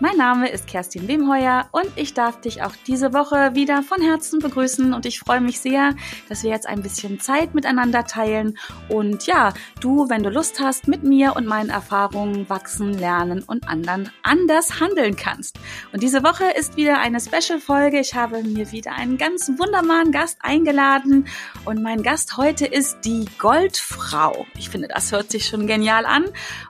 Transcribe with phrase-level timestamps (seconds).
[0.00, 4.40] Mein Name ist Kerstin Wemheuer und ich darf dich auch diese Woche wieder von Herzen
[4.40, 5.94] begrüßen und ich freue mich sehr,
[6.28, 8.58] dass wir jetzt ein bisschen Zeit miteinander teilen
[8.88, 13.68] und ja, du, wenn du Lust hast, mit mir und meinen Erfahrungen wachsen, lernen und
[13.68, 15.60] anderen anders handeln kannst.
[15.92, 18.00] Und diese Woche ist wieder eine Special-Folge.
[18.00, 21.28] Ich habe mir wieder einen ganz wunderbaren Gast eingeladen
[21.64, 24.44] und mein Gast heute ist die Goldfrau.
[24.58, 26.24] Ich finde, das hört sich schon genial an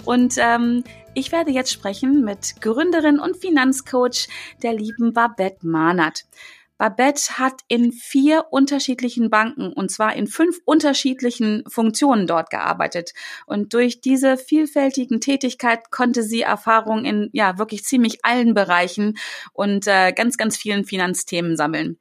[0.05, 4.29] und ähm, ich werde jetzt sprechen mit Gründerin und Finanzcoach
[4.63, 6.25] der lieben Babette Mahnert.
[6.77, 13.13] Babette hat in vier unterschiedlichen Banken und zwar in fünf unterschiedlichen Funktionen dort gearbeitet.
[13.47, 19.17] Und durch diese vielfältigen Tätigkeit konnte sie Erfahrung in ja wirklich ziemlich allen Bereichen
[19.53, 21.99] und äh, ganz, ganz vielen Finanzthemen sammeln.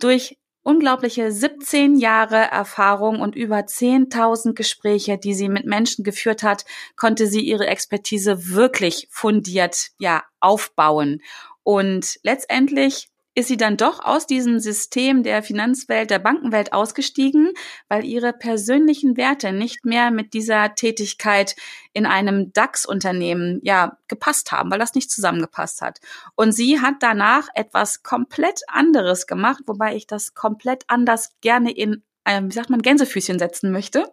[0.00, 6.64] Durch unglaubliche 17 Jahre Erfahrung und über 10.000 Gespräche, die sie mit Menschen geführt hat,
[6.96, 11.20] konnte sie ihre Expertise wirklich fundiert, ja, aufbauen.
[11.64, 17.52] Und letztendlich ist sie dann doch aus diesem System der Finanzwelt, der Bankenwelt ausgestiegen,
[17.88, 21.56] weil ihre persönlichen Werte nicht mehr mit dieser Tätigkeit
[21.94, 26.00] in einem DAX-Unternehmen ja gepasst haben, weil das nicht zusammengepasst hat.
[26.34, 32.02] Und sie hat danach etwas komplett anderes gemacht, wobei ich das komplett anders gerne in,
[32.26, 34.12] ähm, wie sagt man, Gänsefüßchen setzen möchte.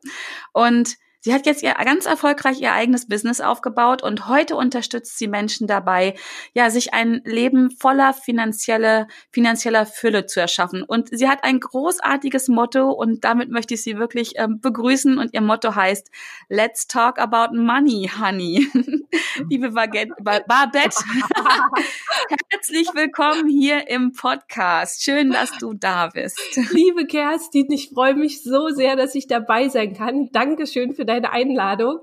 [0.54, 5.28] Und Sie hat jetzt ihr ganz erfolgreich ihr eigenes Business aufgebaut und heute unterstützt sie
[5.28, 6.16] Menschen dabei,
[6.54, 10.82] ja, sich ein Leben voller finanzielle, finanzieller Fülle zu erschaffen.
[10.82, 15.34] Und sie hat ein großartiges Motto und damit möchte ich sie wirklich ähm, begrüßen und
[15.34, 16.10] ihr Motto heißt
[16.48, 18.68] Let's talk about money, honey.
[19.50, 20.96] Liebe Babette, Babette
[22.50, 25.04] herzlich willkommen hier im Podcast.
[25.04, 26.40] Schön, dass du da bist.
[26.72, 30.30] Liebe Kerstin, ich freue mich so sehr, dass ich dabei sein kann.
[30.32, 32.00] Dankeschön für deine Einladung.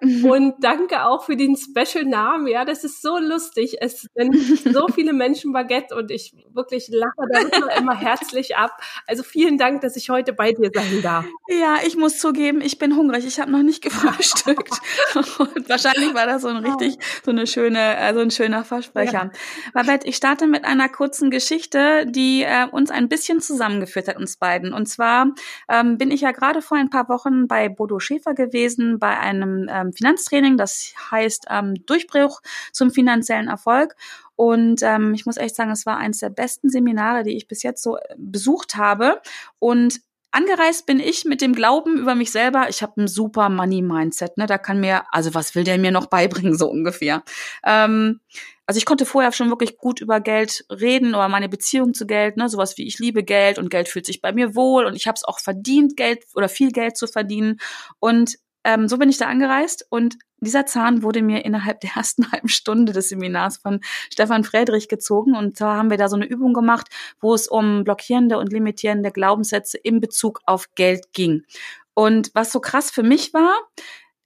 [0.00, 0.24] Mhm.
[0.24, 2.48] Und danke auch für den Special-Namen.
[2.48, 3.76] Ja, das ist so lustig.
[3.80, 4.34] Es sind
[4.72, 8.72] so viele Menschen Baguette und ich wirklich lache da immer herzlich ab.
[9.06, 11.26] Also vielen Dank, dass ich heute bei dir sein darf.
[11.48, 13.26] Ja, ich muss zugeben, ich bin hungrig.
[13.26, 14.80] Ich habe noch nicht gefrühstückt.
[15.38, 19.12] und wahrscheinlich war das so ein richtig, so eine schöne, äh, so ein schöner Versprecher.
[19.12, 19.30] Ja.
[19.74, 24.38] Babette, ich starte mit einer kurzen Geschichte, die äh, uns ein bisschen zusammengeführt hat, uns
[24.38, 24.72] beiden.
[24.72, 25.32] Und zwar
[25.68, 29.18] ähm, bin ich ja gerade vor ein paar Wochen bei Bodo Schäfer gewesen gewesen bei
[29.18, 32.40] einem ähm, Finanztraining, das heißt ähm, Durchbruch
[32.72, 33.96] zum finanziellen Erfolg.
[34.36, 37.62] Und ähm, ich muss echt sagen, es war eines der besten Seminare, die ich bis
[37.62, 39.20] jetzt so äh, besucht habe.
[39.58, 44.36] Und Angereist bin ich mit dem Glauben über mich selber, ich habe ein super Money-Mindset,
[44.36, 44.46] ne?
[44.46, 47.22] Da kann mir, also was will der mir noch beibringen, so ungefähr.
[47.64, 48.20] Ähm,
[48.66, 52.36] also ich konnte vorher schon wirklich gut über Geld reden oder meine Beziehung zu Geld,
[52.36, 55.06] ne, sowas wie ich liebe Geld und Geld fühlt sich bei mir wohl und ich
[55.06, 57.58] habe es auch verdient, Geld oder viel Geld zu verdienen.
[58.00, 62.30] Und ähm, so bin ich da angereist und dieser Zahn wurde mir innerhalb der ersten
[62.32, 63.80] halben Stunde des Seminars von
[64.12, 65.36] Stefan Friedrich gezogen.
[65.36, 66.88] Und zwar haben wir da so eine Übung gemacht,
[67.20, 71.44] wo es um blockierende und limitierende Glaubenssätze in Bezug auf Geld ging.
[71.94, 73.54] Und was so krass für mich war,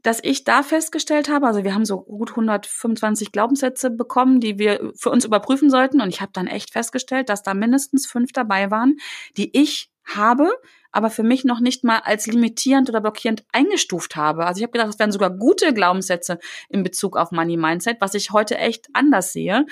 [0.03, 4.93] dass ich da festgestellt habe, also wir haben so gut 125 Glaubenssätze bekommen, die wir
[4.94, 6.00] für uns überprüfen sollten.
[6.00, 8.97] Und ich habe dann echt festgestellt, dass da mindestens fünf dabei waren,
[9.37, 10.50] die ich habe,
[10.93, 14.47] aber für mich noch nicht mal als limitierend oder blockierend eingestuft habe.
[14.47, 16.38] Also ich habe gedacht, das wären sogar gute Glaubenssätze
[16.69, 19.67] in Bezug auf Money Mindset, was ich heute echt anders sehe.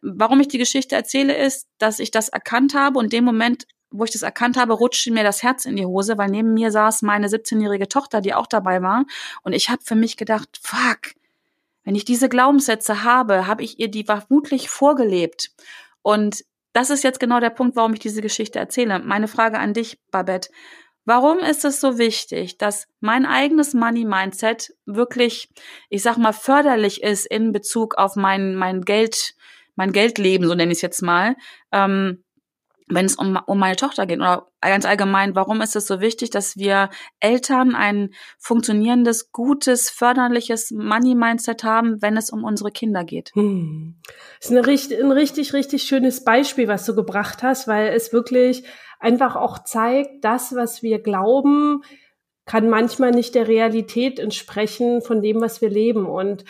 [0.00, 4.04] Warum ich die Geschichte erzähle, ist, dass ich das erkannt habe und dem Moment, wo
[4.04, 7.02] ich das erkannt habe, rutschte mir das Herz in die Hose, weil neben mir saß
[7.02, 9.04] meine 17-jährige Tochter, die auch dabei war.
[9.42, 11.14] Und ich habe für mich gedacht, fuck,
[11.84, 15.52] wenn ich diese Glaubenssätze habe, habe ich ihr die vermutlich vorgelebt.
[16.02, 16.44] Und
[16.74, 18.98] das ist jetzt genau der Punkt, warum ich diese Geschichte erzähle.
[18.98, 20.50] Meine Frage an dich, Babette.
[21.06, 25.48] Warum ist es so wichtig, dass mein eigenes Money-Mindset wirklich,
[25.88, 29.34] ich sag mal, förderlich ist in Bezug auf mein, mein Geld,
[29.74, 31.36] mein Geldleben, so nenne ich es jetzt mal,
[31.72, 32.22] ähm,
[32.90, 36.30] wenn es um, um meine Tochter geht oder ganz allgemein, warum ist es so wichtig,
[36.30, 36.90] dass wir
[37.20, 43.30] Eltern ein funktionierendes, gutes, förderliches Money-Mindset haben, wenn es um unsere Kinder geht?
[43.34, 44.00] Hm.
[44.40, 48.64] Das ist eine, ein richtig, richtig schönes Beispiel, was du gebracht hast, weil es wirklich
[48.98, 51.82] einfach auch zeigt, das, was wir glauben,
[52.46, 56.06] kann manchmal nicht der Realität entsprechen von dem, was wir leben.
[56.06, 56.44] Und.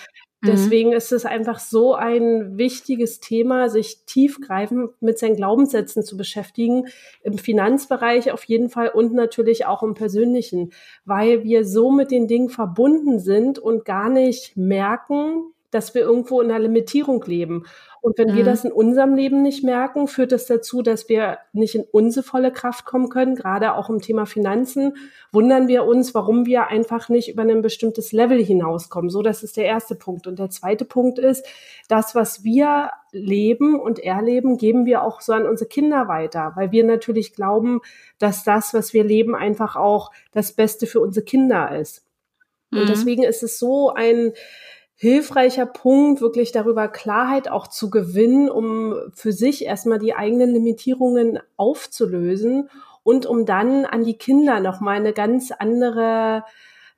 [0.46, 6.86] Deswegen ist es einfach so ein wichtiges Thema, sich tiefgreifend mit seinen Glaubenssätzen zu beschäftigen,
[7.22, 10.72] im Finanzbereich auf jeden Fall und natürlich auch im persönlichen,
[11.04, 16.40] weil wir so mit den Dingen verbunden sind und gar nicht merken, dass wir irgendwo
[16.40, 17.64] in einer Limitierung leben.
[18.00, 18.36] Und wenn mhm.
[18.36, 22.24] wir das in unserem Leben nicht merken, führt das dazu, dass wir nicht in unsere
[22.24, 23.34] volle Kraft kommen können.
[23.34, 24.96] Gerade auch im Thema Finanzen
[25.32, 29.10] wundern wir uns, warum wir einfach nicht über ein bestimmtes Level hinauskommen.
[29.10, 30.26] So, das ist der erste Punkt.
[30.26, 31.44] Und der zweite Punkt ist,
[31.88, 36.70] das, was wir leben und erleben, geben wir auch so an unsere Kinder weiter, weil
[36.70, 37.80] wir natürlich glauben,
[38.18, 42.04] dass das, was wir leben, einfach auch das Beste für unsere Kinder ist.
[42.70, 42.80] Mhm.
[42.80, 44.32] Und deswegen ist es so ein
[45.00, 51.38] hilfreicher Punkt, wirklich darüber Klarheit auch zu gewinnen, um für sich erstmal die eigenen Limitierungen
[51.56, 52.68] aufzulösen
[53.04, 56.42] und um dann an die Kinder nochmal eine ganz andere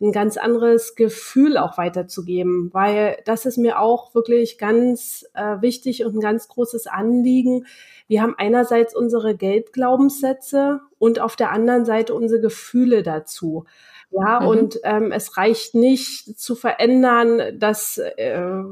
[0.00, 6.04] ein ganz anderes Gefühl auch weiterzugeben, weil das ist mir auch wirklich ganz äh, wichtig
[6.04, 7.66] und ein ganz großes Anliegen.
[8.08, 13.66] Wir haben einerseits unsere Geldglaubenssätze und auf der anderen Seite unsere Gefühle dazu.
[14.10, 14.46] Ja, mhm.
[14.46, 18.62] und ähm, es reicht nicht zu verändern, dass äh,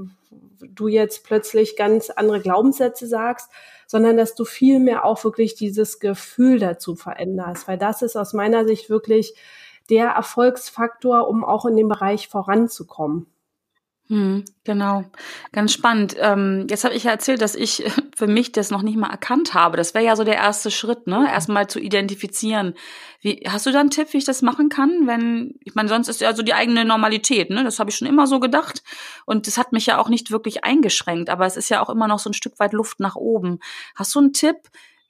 [0.61, 3.51] du jetzt plötzlich ganz andere Glaubenssätze sagst,
[3.87, 8.67] sondern dass du vielmehr auch wirklich dieses Gefühl dazu veränderst, weil das ist aus meiner
[8.67, 9.35] Sicht wirklich
[9.91, 13.27] der Erfolgsfaktor, um auch in dem Bereich voranzukommen.
[14.11, 15.05] Hm, genau,
[15.53, 16.17] ganz spannend.
[16.19, 17.85] Ähm, jetzt habe ich ja erzählt, dass ich
[18.17, 19.77] für mich das noch nicht mal erkannt habe.
[19.77, 21.27] Das wäre ja so der erste Schritt, ne?
[21.31, 22.73] Erstmal zu identifizieren.
[23.21, 25.07] Wie, hast du da einen Tipp, wie ich das machen kann?
[25.07, 27.65] Wenn, ich meine, sonst ist ja so die eigene Normalität, ne?
[27.65, 28.83] Das habe ich schon immer so gedacht.
[29.27, 32.09] Und das hat mich ja auch nicht wirklich eingeschränkt, aber es ist ja auch immer
[32.09, 33.59] noch so ein Stück weit Luft nach oben.
[33.95, 34.57] Hast du einen Tipp,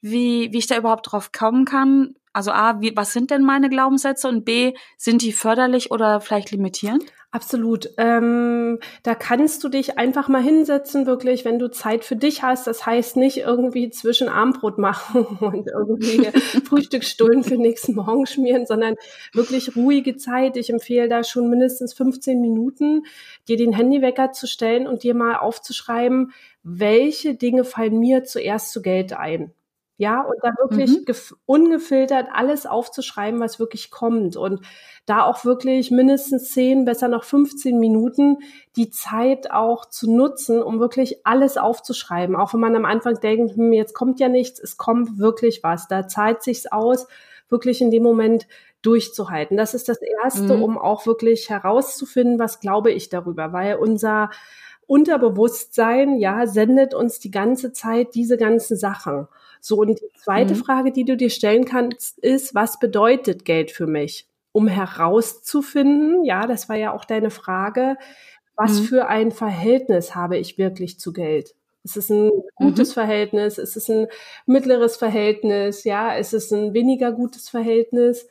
[0.01, 2.15] wie, wie ich da überhaupt drauf kommen kann?
[2.31, 4.27] Also A, wie, was sind denn meine Glaubenssätze?
[4.27, 7.03] Und B, sind die förderlich oder vielleicht limitierend?
[7.31, 7.91] Absolut.
[7.97, 12.65] Ähm, da kannst du dich einfach mal hinsetzen, wirklich, wenn du Zeit für dich hast.
[12.65, 16.25] Das heißt nicht irgendwie zwischen Armbrot machen und irgendwie
[16.65, 18.95] Frühstücksstunden für nächsten Morgen schmieren, sondern
[19.33, 20.57] wirklich ruhige Zeit.
[20.57, 23.03] Ich empfehle da schon mindestens 15 Minuten,
[23.47, 28.81] dir den Handywecker zu stellen und dir mal aufzuschreiben, welche Dinge fallen mir zuerst zu
[28.81, 29.53] Geld ein.
[29.99, 31.37] Ja, und da wirklich mhm.
[31.45, 34.37] ungefiltert alles aufzuschreiben, was wirklich kommt.
[34.37, 34.61] Und
[35.05, 38.37] da auch wirklich mindestens 10, besser noch 15 Minuten
[38.77, 42.37] die Zeit auch zu nutzen, um wirklich alles aufzuschreiben.
[42.37, 45.89] Auch wenn man am Anfang denkt, hm, jetzt kommt ja nichts, es kommt wirklich was.
[45.89, 47.05] Da zahlt sich's aus,
[47.49, 48.47] wirklich in dem Moment
[48.81, 49.57] durchzuhalten.
[49.57, 50.63] Das ist das Erste, mhm.
[50.63, 54.29] um auch wirklich herauszufinden, was glaube ich darüber, weil unser
[54.87, 59.27] Unterbewusstsein, ja, sendet uns die ganze Zeit diese ganzen Sachen.
[59.59, 60.59] So, und die zweite mhm.
[60.59, 64.27] Frage, die du dir stellen kannst, ist, was bedeutet Geld für mich?
[64.51, 67.97] Um herauszufinden, ja, das war ja auch deine Frage,
[68.55, 68.85] was mhm.
[68.85, 71.55] für ein Verhältnis habe ich wirklich zu Geld?
[71.83, 72.93] Ist es ein gutes mhm.
[72.93, 73.57] Verhältnis?
[73.57, 74.07] Ist es ein
[74.45, 75.85] mittleres Verhältnis?
[75.85, 78.27] Ja, ist es ein weniger gutes Verhältnis?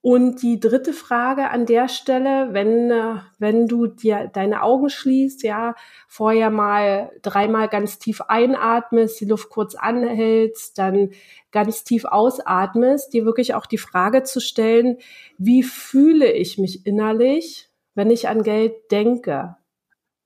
[0.00, 5.42] Und die dritte Frage an der Stelle, wenn, äh, wenn du dir deine Augen schließt,
[5.42, 5.74] ja,
[6.06, 11.10] vorher mal dreimal ganz tief einatmest, die Luft kurz anhältst, dann
[11.50, 14.98] ganz tief ausatmest, dir wirklich auch die Frage zu stellen,
[15.36, 19.56] wie fühle ich mich innerlich, wenn ich an Geld denke?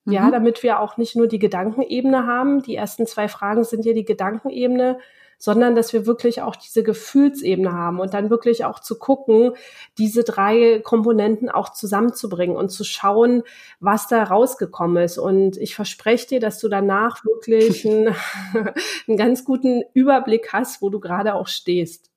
[0.04, 0.32] Ja, mhm.
[0.32, 2.60] damit wir auch nicht nur die Gedankenebene haben.
[2.62, 4.98] Die ersten zwei Fragen sind ja die Gedankenebene
[5.42, 9.54] sondern dass wir wirklich auch diese Gefühlsebene haben und dann wirklich auch zu gucken,
[9.98, 13.42] diese drei Komponenten auch zusammenzubringen und zu schauen,
[13.80, 15.18] was da rausgekommen ist.
[15.18, 18.14] Und ich verspreche dir, dass du danach wirklich einen,
[19.08, 22.12] einen ganz guten Überblick hast, wo du gerade auch stehst.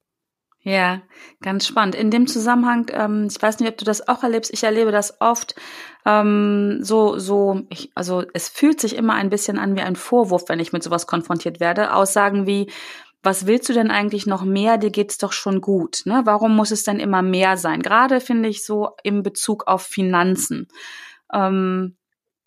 [0.62, 1.01] Ja,
[1.41, 1.94] ganz spannend.
[1.94, 5.20] In dem Zusammenhang, ähm, ich weiß nicht, ob du das auch erlebst, ich erlebe das
[5.22, 5.55] oft
[6.08, 10.46] ähm, so, so, ich, also es fühlt sich immer ein bisschen an wie ein Vorwurf,
[10.48, 11.94] wenn ich mit sowas konfrontiert werde.
[11.94, 12.72] Aussagen wie,
[13.25, 14.77] was willst du denn eigentlich noch mehr?
[14.77, 16.03] Dir geht's doch schon gut.
[16.05, 16.22] Ne?
[16.25, 17.82] Warum muss es denn immer mehr sein?
[17.82, 20.67] Gerade finde ich so im Bezug auf Finanzen.
[21.34, 21.98] Ähm,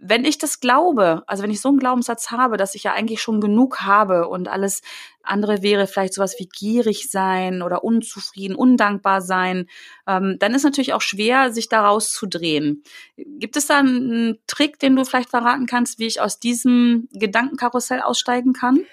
[0.00, 3.20] wenn ich das glaube, also wenn ich so einen Glaubenssatz habe, dass ich ja eigentlich
[3.20, 4.80] schon genug habe und alles
[5.24, 9.66] andere wäre vielleicht sowas wie gierig sein oder unzufrieden, undankbar sein,
[10.06, 12.84] ähm, dann ist natürlich auch schwer, sich daraus zu drehen.
[13.16, 18.00] Gibt es da einen Trick, den du vielleicht verraten kannst, wie ich aus diesem Gedankenkarussell
[18.00, 18.84] aussteigen kann?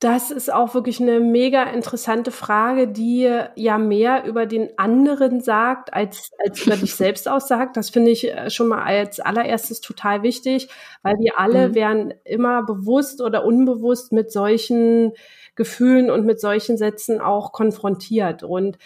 [0.00, 5.92] Das ist auch wirklich eine mega interessante Frage, die ja mehr über den anderen sagt,
[5.92, 7.76] als, als über dich selbst aussagt.
[7.76, 10.70] Das finde ich äh, schon mal als allererstes total wichtig,
[11.02, 11.74] weil wir alle mhm.
[11.74, 15.12] werden immer bewusst oder unbewusst mit solchen
[15.54, 18.42] Gefühlen und mit solchen Sätzen auch konfrontiert.
[18.42, 18.78] Und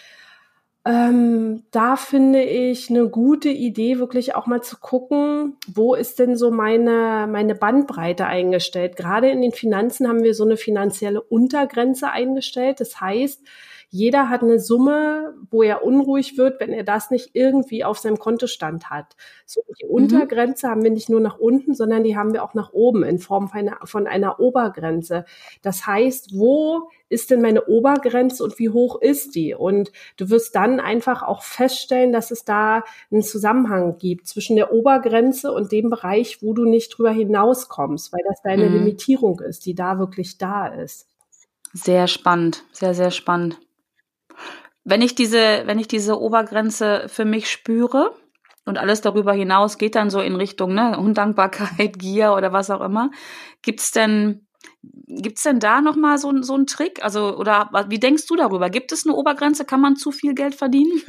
[0.87, 6.37] ähm, da finde ich eine gute Idee, wirklich auch mal zu gucken, wo ist denn
[6.37, 8.95] so meine, meine Bandbreite eingestellt.
[8.95, 12.79] Gerade in den Finanzen haben wir so eine finanzielle Untergrenze eingestellt.
[12.79, 13.41] Das heißt,
[13.95, 18.19] jeder hat eine Summe, wo er unruhig wird, wenn er das nicht irgendwie auf seinem
[18.19, 19.15] Kontostand hat.
[19.45, 19.91] So, die mhm.
[19.91, 23.19] Untergrenze haben wir nicht nur nach unten, sondern die haben wir auch nach oben in
[23.19, 25.23] Form von einer, von einer Obergrenze.
[25.61, 29.55] Das heißt, wo ist denn meine Obergrenze und wie hoch ist die?
[29.55, 34.73] Und du wirst dann einfach auch feststellen, dass es da einen Zusammenhang gibt zwischen der
[34.73, 38.79] Obergrenze und dem Bereich, wo du nicht drüber hinauskommst, weil das deine mhm.
[38.79, 41.07] Limitierung ist, die da wirklich da ist.
[41.71, 43.57] Sehr spannend, sehr, sehr spannend.
[44.85, 48.15] Wenn ich diese, wenn ich diese Obergrenze für mich spüre
[48.65, 52.81] und alles darüber hinaus geht dann so in Richtung ne, Undankbarkeit, Gier oder was auch
[52.81, 53.11] immer,
[53.61, 54.45] gibt's denn
[55.07, 57.03] Gibt's denn da noch mal so, so einen Trick?
[57.03, 58.69] Also oder wie denkst du darüber?
[58.69, 59.65] Gibt es eine Obergrenze?
[59.65, 61.01] Kann man zu viel Geld verdienen?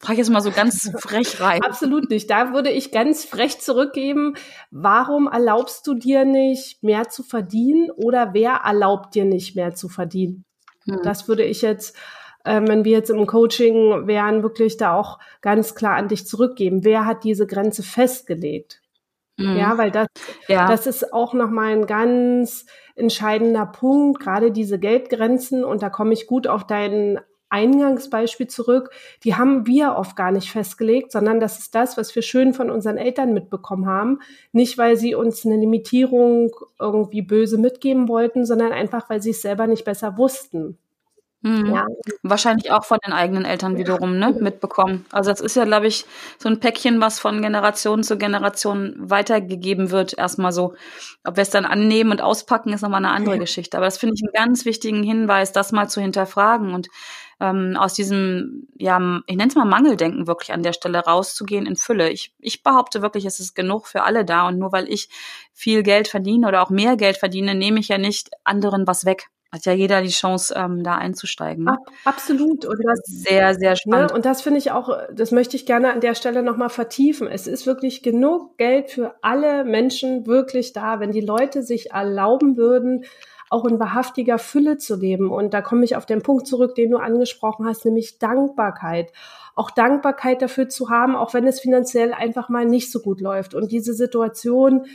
[0.00, 1.62] Frage ich jetzt mal so ganz frech rein.
[1.62, 2.30] Absolut nicht.
[2.30, 4.34] Da würde ich ganz frech zurückgeben.
[4.70, 9.88] Warum erlaubst du dir nicht mehr zu verdienen oder wer erlaubt dir nicht mehr zu
[9.88, 10.44] verdienen?
[10.84, 11.00] Hm.
[11.02, 11.96] Das würde ich jetzt
[12.44, 16.84] ähm, wenn wir jetzt im Coaching wären, wirklich da auch ganz klar an dich zurückgeben.
[16.84, 18.82] Wer hat diese Grenze festgelegt?
[19.36, 19.56] Mhm.
[19.56, 20.06] Ja, weil das,
[20.48, 20.68] ja.
[20.68, 25.64] das ist auch nochmal ein ganz entscheidender Punkt, gerade diese Geldgrenzen.
[25.64, 28.90] Und da komme ich gut auf dein Eingangsbeispiel zurück.
[29.22, 32.70] Die haben wir oft gar nicht festgelegt, sondern das ist das, was wir schön von
[32.70, 34.20] unseren Eltern mitbekommen haben.
[34.52, 39.42] Nicht, weil sie uns eine Limitierung irgendwie böse mitgeben wollten, sondern einfach, weil sie es
[39.42, 40.78] selber nicht besser wussten.
[41.44, 41.74] Mhm.
[41.74, 41.86] Ja.
[42.22, 45.04] Wahrscheinlich auch von den eigenen Eltern wiederum ne, mitbekommen.
[45.12, 46.06] Also das ist ja, glaube ich,
[46.38, 50.16] so ein Päckchen, was von Generation zu Generation weitergegeben wird.
[50.16, 50.74] Erstmal so,
[51.22, 53.40] ob wir es dann annehmen und auspacken, ist nochmal eine andere ja.
[53.40, 53.76] Geschichte.
[53.76, 56.88] Aber das finde ich einen ganz wichtigen Hinweis, das mal zu hinterfragen und
[57.40, 58.96] ähm, aus diesem, ja,
[59.26, 62.08] ich nenne es mal Mangeldenken wirklich an der Stelle rauszugehen in Fülle.
[62.08, 65.10] Ich, ich behaupte wirklich, es ist genug für alle da und nur weil ich
[65.52, 69.28] viel Geld verdiene oder auch mehr Geld verdiene, nehme ich ja nicht anderen was weg
[69.54, 71.64] hat ja jeder die Chance, ähm, da einzusteigen.
[71.64, 71.78] Ne?
[72.04, 72.64] Absolut.
[72.64, 74.10] Und das sehr, sehr ne, spannend.
[74.10, 74.16] Ne?
[74.16, 77.28] Und das finde ich auch, das möchte ich gerne an der Stelle nochmal vertiefen.
[77.28, 82.56] Es ist wirklich genug Geld für alle Menschen wirklich da, wenn die Leute sich erlauben
[82.56, 83.04] würden,
[83.48, 85.30] auch in wahrhaftiger Fülle zu leben.
[85.30, 89.12] Und da komme ich auf den Punkt zurück, den du angesprochen hast, nämlich Dankbarkeit.
[89.54, 93.54] Auch Dankbarkeit dafür zu haben, auch wenn es finanziell einfach mal nicht so gut läuft.
[93.54, 94.86] Und diese Situation,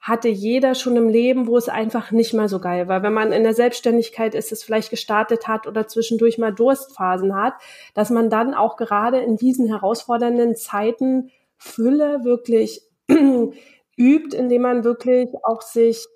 [0.00, 3.02] hatte jeder schon im Leben, wo es einfach nicht mal so geil war.
[3.02, 7.54] Wenn man in der Selbstständigkeit ist, es vielleicht gestartet hat oder zwischendurch mal Durstphasen hat,
[7.94, 12.82] dass man dann auch gerade in diesen herausfordernden Zeiten Fülle wirklich
[13.96, 16.06] übt, indem man wirklich auch sich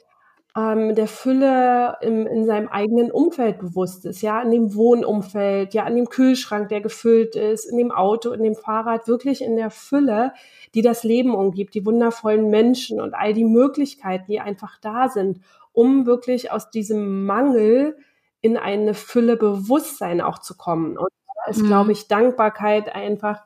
[0.56, 5.84] ähm, der Fülle im, in seinem eigenen Umfeld bewusst ist, ja, in dem Wohnumfeld, ja,
[5.84, 9.70] an dem Kühlschrank, der gefüllt ist, in dem Auto, in dem Fahrrad, wirklich in der
[9.70, 10.32] Fülle,
[10.74, 15.40] die das Leben umgibt, die wundervollen Menschen und all die Möglichkeiten, die einfach da sind,
[15.72, 17.96] um wirklich aus diesem Mangel
[18.40, 20.96] in eine Fülle Bewusstsein auch zu kommen.
[20.96, 21.08] Und
[21.44, 21.66] da ist, mhm.
[21.66, 23.44] glaube ich, Dankbarkeit einfach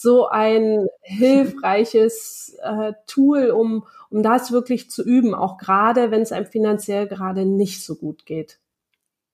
[0.00, 6.32] so ein hilfreiches äh, Tool, um, um das wirklich zu üben, auch gerade wenn es
[6.32, 8.59] einem finanziell gerade nicht so gut geht.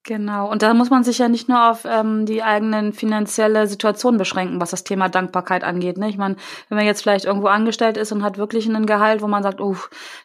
[0.07, 4.19] Genau, und da muss man sich ja nicht nur auf ähm, die eigenen finanzielle Situation
[4.19, 5.99] beschränken, was das Thema Dankbarkeit angeht.
[5.99, 6.09] Ne?
[6.09, 6.37] Ich meine,
[6.69, 9.61] wenn man jetzt vielleicht irgendwo angestellt ist und hat wirklich einen Gehalt, wo man sagt,
[9.61, 9.75] oh,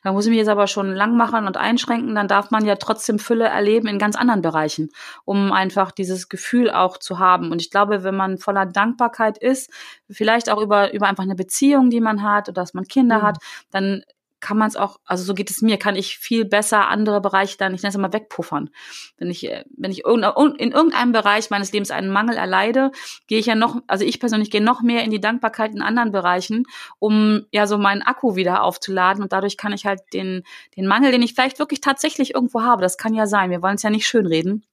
[0.04, 2.76] da muss ich mich jetzt aber schon lang machen und einschränken, dann darf man ja
[2.76, 4.92] trotzdem Fülle erleben in ganz anderen Bereichen,
[5.26, 7.52] um einfach dieses Gefühl auch zu haben.
[7.52, 9.72] Und ich glaube, wenn man voller Dankbarkeit ist,
[10.12, 13.24] vielleicht auch über, über einfach eine Beziehung, die man hat oder dass man Kinder mhm.
[13.24, 13.38] hat,
[13.72, 14.04] dann
[14.42, 17.58] kann man es auch, also so geht es mir, kann ich viel besser andere Bereiche
[17.58, 18.70] dann, ich nenne es mal wegpuffern.
[19.18, 22.92] Wenn ich, äh, wenn ich in irgendeinem Bereich meines Lebens einen Mangel erleide,
[23.28, 26.12] gehe ich ja noch, also ich persönlich gehe noch mehr in die Dankbarkeit in anderen
[26.12, 26.66] Bereichen,
[27.00, 30.44] um ja so meinen Akku wieder aufzuladen und dadurch kann ich halt den,
[30.76, 33.76] den Mangel, den ich vielleicht wirklich tatsächlich irgendwo habe, das kann ja sein, wir wollen
[33.76, 34.66] es ja nicht schönreden,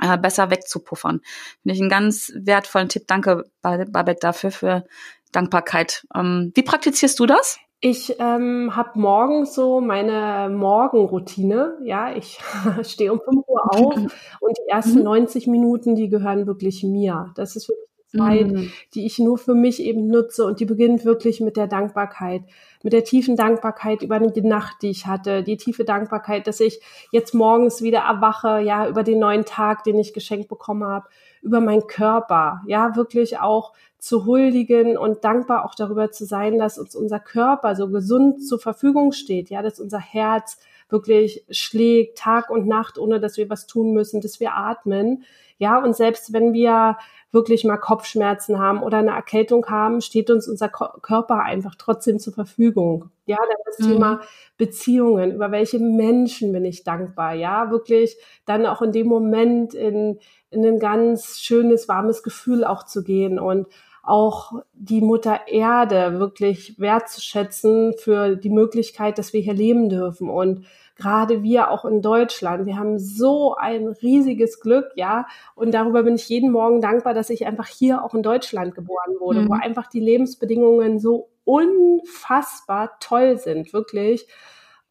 [0.00, 1.20] äh, besser wegzupuffern.
[1.62, 3.04] Finde ich einen ganz wertvollen Tipp.
[3.06, 4.84] Danke, Babette, dafür, für
[5.32, 6.06] Dankbarkeit.
[6.14, 7.58] Ähm, wie praktizierst du das?
[7.80, 11.76] Ich ähm, habe morgens so meine Morgenroutine.
[11.84, 12.38] Ja, ich
[12.82, 13.94] stehe um 5 Uhr auf
[14.40, 15.04] und die ersten mhm.
[15.04, 17.32] 90 Minuten, die gehören wirklich mir.
[17.34, 18.72] Das ist wirklich die Zeit, mhm.
[18.94, 22.42] die ich nur für mich eben nutze und die beginnt wirklich mit der Dankbarkeit,
[22.82, 26.80] mit der tiefen Dankbarkeit über die Nacht, die ich hatte, die tiefe Dankbarkeit, dass ich
[27.12, 31.08] jetzt morgens wieder erwache, ja, über den neuen Tag, den ich geschenkt bekommen habe,
[31.42, 36.78] über meinen Körper, ja, wirklich auch zu huldigen und dankbar auch darüber zu sein, dass
[36.78, 42.50] uns unser Körper so gesund zur Verfügung steht, ja, dass unser Herz wirklich schlägt Tag
[42.50, 45.24] und Nacht, ohne dass wir was tun müssen, dass wir atmen.
[45.58, 46.96] Ja, und selbst wenn wir
[47.36, 52.32] wirklich mal Kopfschmerzen haben oder eine Erkältung haben, steht uns unser Körper einfach trotzdem zur
[52.32, 53.10] Verfügung.
[53.26, 53.92] Ja, dann das mhm.
[53.92, 54.20] Thema
[54.56, 57.34] Beziehungen, über welche Menschen bin ich dankbar?
[57.34, 58.16] Ja, wirklich
[58.46, 60.18] dann auch in dem Moment in,
[60.50, 63.66] in ein ganz schönes, warmes Gefühl auch zu gehen und
[64.02, 70.64] auch die Mutter Erde wirklich wertzuschätzen für die Möglichkeit, dass wir hier leben dürfen und
[70.96, 72.66] gerade wir auch in Deutschland.
[72.66, 75.26] Wir haben so ein riesiges Glück, ja.
[75.54, 79.14] Und darüber bin ich jeden Morgen dankbar, dass ich einfach hier auch in Deutschland geboren
[79.20, 79.48] wurde, mhm.
[79.48, 84.26] wo einfach die Lebensbedingungen so unfassbar toll sind, wirklich.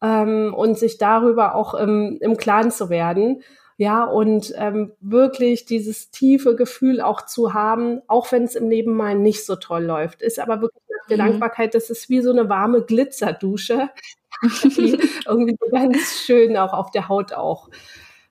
[0.00, 3.42] Ähm, und sich darüber auch im, im Klaren zu werden.
[3.78, 8.96] Ja, und ähm, wirklich dieses tiefe Gefühl auch zu haben, auch wenn es im Leben
[8.96, 11.26] mal nicht so toll läuft, ist aber wirklich eine mhm.
[11.26, 13.90] Dankbarkeit, das ist wie so eine warme Glitzerdusche,
[14.64, 17.68] die irgendwie so ganz schön auch auf der Haut auch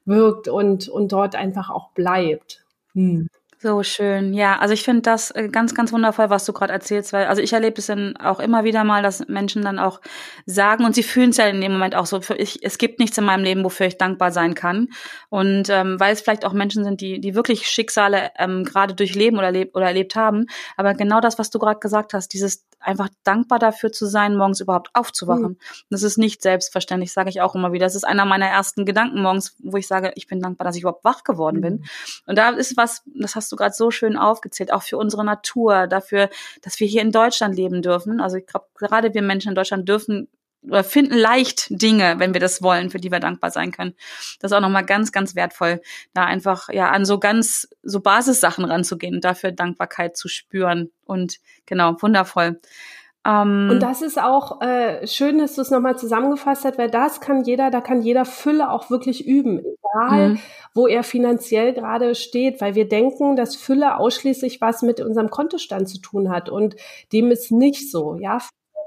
[0.05, 2.63] wirkt und, und dort einfach auch bleibt.
[2.93, 3.27] Hm.
[3.65, 4.35] So schön.
[4.35, 7.41] Ja, also ich finde das äh, ganz, ganz wundervoll, was du gerade erzählst, weil, also
[7.41, 10.01] ich erlebe es dann auch immer wieder mal, dass Menschen dann auch
[10.45, 12.99] sagen, und sie fühlen es ja in dem Moment auch so, für ich, es gibt
[12.99, 14.89] nichts in meinem Leben, wofür ich dankbar sein kann.
[15.29, 19.39] Und ähm, weil es vielleicht auch Menschen sind, die, die wirklich Schicksale ähm, gerade durchleben
[19.39, 20.45] oder, erlebt oder erlebt haben.
[20.77, 24.59] Aber genau das, was du gerade gesagt hast, dieses einfach dankbar dafür zu sein, morgens
[24.59, 25.43] überhaupt aufzuwachen.
[25.43, 25.57] Mhm.
[25.89, 27.85] Das ist nicht selbstverständlich, sage ich auch immer wieder.
[27.85, 30.81] Das ist einer meiner ersten Gedanken morgens, wo ich sage, ich bin dankbar, dass ich
[30.81, 31.61] überhaupt wach geworden mhm.
[31.61, 31.85] bin.
[32.25, 35.87] Und da ist was, das hast du gerade so schön aufgezählt, auch für unsere Natur,
[35.87, 36.29] dafür,
[36.61, 38.21] dass wir hier in Deutschland leben dürfen.
[38.21, 40.27] Also ich glaube, gerade wir Menschen in Deutschland dürfen
[40.67, 43.93] oder finden leicht Dinge, wenn wir das wollen, für die wir dankbar sein können.
[44.39, 45.81] Das ist auch nochmal ganz, ganz wertvoll,
[46.13, 50.91] da einfach ja an so ganz so Basissachen ranzugehen und dafür Dankbarkeit zu spüren.
[51.05, 52.59] Und genau, wundervoll.
[53.25, 57.19] Ähm, und das ist auch äh, schön, dass du es nochmal zusammengefasst hast, weil das
[57.21, 60.39] kann jeder, da kann jeder Fülle auch wirklich üben, egal mhm.
[60.75, 65.89] wo er finanziell gerade steht, weil wir denken, dass Fülle ausschließlich was mit unserem Kontostand
[65.89, 66.75] zu tun hat und
[67.11, 68.15] dem ist nicht so.
[68.15, 68.37] Ja,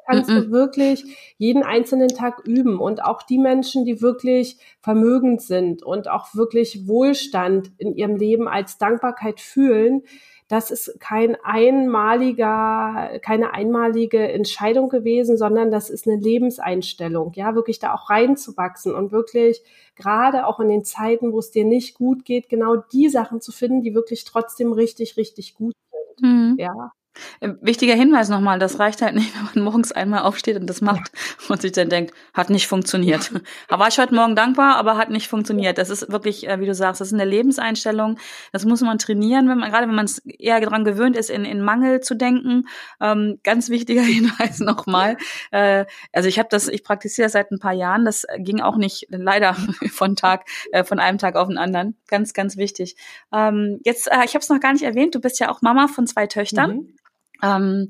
[0.08, 1.04] kannst du wirklich
[1.36, 2.80] jeden einzelnen Tag üben.
[2.80, 8.48] Und auch die Menschen, die wirklich vermögend sind und auch wirklich Wohlstand in ihrem Leben
[8.48, 10.02] als Dankbarkeit fühlen,
[10.48, 17.78] das ist kein einmaliger, keine einmalige Entscheidung gewesen, sondern das ist eine Lebenseinstellung, ja, wirklich
[17.78, 19.62] da auch reinzuwachsen und wirklich
[19.94, 23.52] gerade auch in den Zeiten, wo es dir nicht gut geht, genau die Sachen zu
[23.52, 26.22] finden, die wirklich trotzdem richtig, richtig gut sind.
[26.22, 26.56] Mhm.
[26.58, 26.92] Ja.
[27.40, 30.80] Äh, wichtiger Hinweis nochmal, das reicht halt nicht, wenn man morgens einmal aufsteht und das
[30.80, 31.10] macht
[31.48, 33.32] und sich dann denkt, hat nicht funktioniert.
[33.68, 35.78] Da war ich heute Morgen dankbar, aber hat nicht funktioniert.
[35.78, 38.18] Das ist wirklich, äh, wie du sagst, das ist eine Lebenseinstellung.
[38.52, 41.44] Das muss man trainieren, wenn man, gerade wenn man es eher daran gewöhnt ist, in,
[41.44, 42.68] in Mangel zu denken.
[43.00, 45.16] Ähm, ganz wichtiger Hinweis nochmal.
[45.50, 48.04] Äh, also ich habe das, ich praktiziere das seit ein paar Jahren.
[48.04, 49.54] Das ging auch nicht leider
[49.90, 51.96] von Tag, äh, von einem Tag auf den anderen.
[52.08, 52.96] Ganz, ganz wichtig.
[53.32, 55.88] Ähm, jetzt, äh, ich habe es noch gar nicht erwähnt, du bist ja auch Mama
[55.88, 56.76] von zwei Töchtern.
[56.76, 56.94] Mhm.
[57.42, 57.88] Ähm,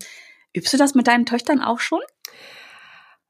[0.53, 2.01] übst du das mit deinen Töchtern auch schon?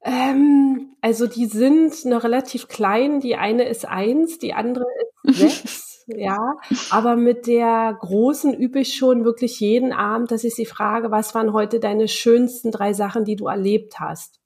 [0.02, 3.20] Ähm, also die sind noch relativ klein.
[3.20, 4.86] Die eine ist eins, die andere
[5.24, 6.04] ist sechs.
[6.06, 6.54] ja,
[6.90, 11.34] aber mit der großen übe ich schon wirklich jeden Abend, dass ich sie frage, was
[11.34, 14.40] waren heute deine schönsten drei Sachen, die du erlebt hast?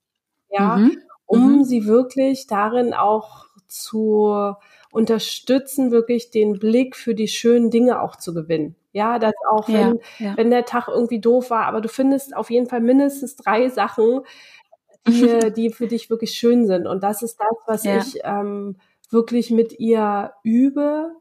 [0.49, 0.99] Ja, mhm.
[1.27, 1.65] um mhm.
[1.65, 4.55] sie wirklich darin auch zu
[4.91, 8.77] unterstützen, wirklich den Blick für die schönen Dinge auch zu gewinnen.
[8.93, 10.37] Ja, dass auch wenn, ja, ja.
[10.37, 14.21] wenn der Tag irgendwie doof war, aber du findest auf jeden Fall mindestens drei Sachen,
[15.07, 16.87] die, die für dich wirklich schön sind.
[16.87, 17.99] Und das ist das, was ja.
[17.99, 18.77] ich ähm,
[19.11, 21.13] wirklich mit ihr übe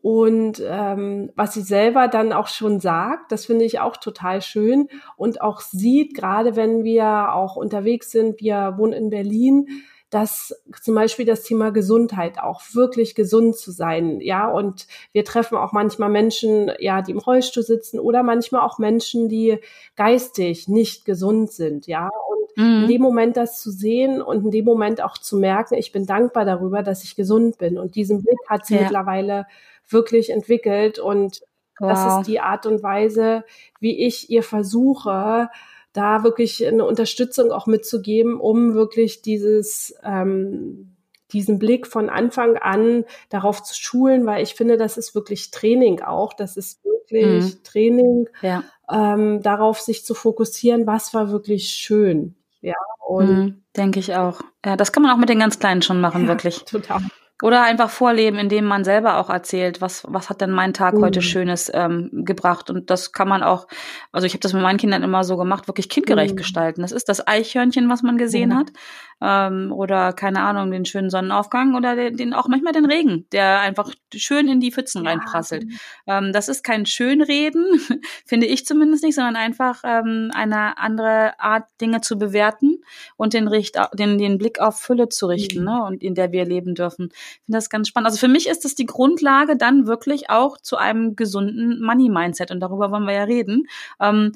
[0.00, 4.88] und ähm, was sie selber dann auch schon sagt, das finde ich auch total schön
[5.16, 9.66] und auch sieht, gerade wenn wir auch unterwegs sind, wir wohnen in Berlin,
[10.10, 15.58] dass zum Beispiel das Thema Gesundheit auch wirklich gesund zu sein, ja, und wir treffen
[15.58, 19.58] auch manchmal Menschen, ja, die im Rollstuhl sitzen oder manchmal auch Menschen, die
[19.96, 22.82] geistig nicht gesund sind, ja, und mhm.
[22.82, 26.06] in dem Moment das zu sehen und in dem Moment auch zu merken, ich bin
[26.06, 28.82] dankbar darüber, dass ich gesund bin und diesen Blick hat sie ja.
[28.82, 29.46] mittlerweile
[29.88, 31.42] wirklich entwickelt und
[31.78, 31.90] wow.
[31.90, 33.44] das ist die Art und Weise,
[33.78, 35.50] wie ich ihr versuche,
[35.92, 40.94] da wirklich eine Unterstützung auch mitzugeben, um wirklich dieses ähm,
[41.32, 46.00] diesen Blick von Anfang an darauf zu schulen, weil ich finde, das ist wirklich Training
[46.00, 46.32] auch.
[46.32, 47.64] Das ist wirklich mhm.
[47.64, 48.64] Training, ja.
[48.90, 52.34] ähm, darauf sich zu fokussieren, was war wirklich schön.
[52.60, 52.74] Ja,
[53.06, 54.40] und mhm, denke ich auch.
[54.64, 56.64] Ja, das kann man auch mit den ganz Kleinen schon machen, ja, wirklich.
[56.64, 57.00] Total.
[57.40, 61.02] Oder einfach vorleben, indem man selber auch erzählt, was, was hat denn mein Tag mhm.
[61.02, 62.68] heute Schönes ähm, gebracht.
[62.68, 63.68] Und das kann man auch,
[64.10, 66.38] also ich habe das mit meinen Kindern immer so gemacht, wirklich kindgerecht mhm.
[66.38, 66.82] gestalten.
[66.82, 68.56] Das ist das Eichhörnchen, was man gesehen mhm.
[68.56, 68.72] hat.
[69.20, 73.60] Ähm, oder keine Ahnung, den schönen Sonnenaufgang oder den, den auch manchmal den Regen, der
[73.60, 75.10] einfach schön in die Pfützen ja.
[75.10, 75.64] reinprasselt.
[76.06, 77.80] Ähm, das ist kein Schönreden,
[78.24, 82.82] finde ich zumindest nicht, sondern einfach ähm, eine andere Art, Dinge zu bewerten
[83.16, 85.64] und den, Richt, den, den Blick auf Fülle zu richten, mhm.
[85.64, 87.10] ne, und in der wir leben dürfen
[87.44, 88.06] finde das ganz spannend.
[88.06, 92.60] Also für mich ist das die Grundlage dann wirklich auch zu einem gesunden Money-Mindset und
[92.60, 93.66] darüber wollen wir ja reden.
[94.00, 94.32] Ähm,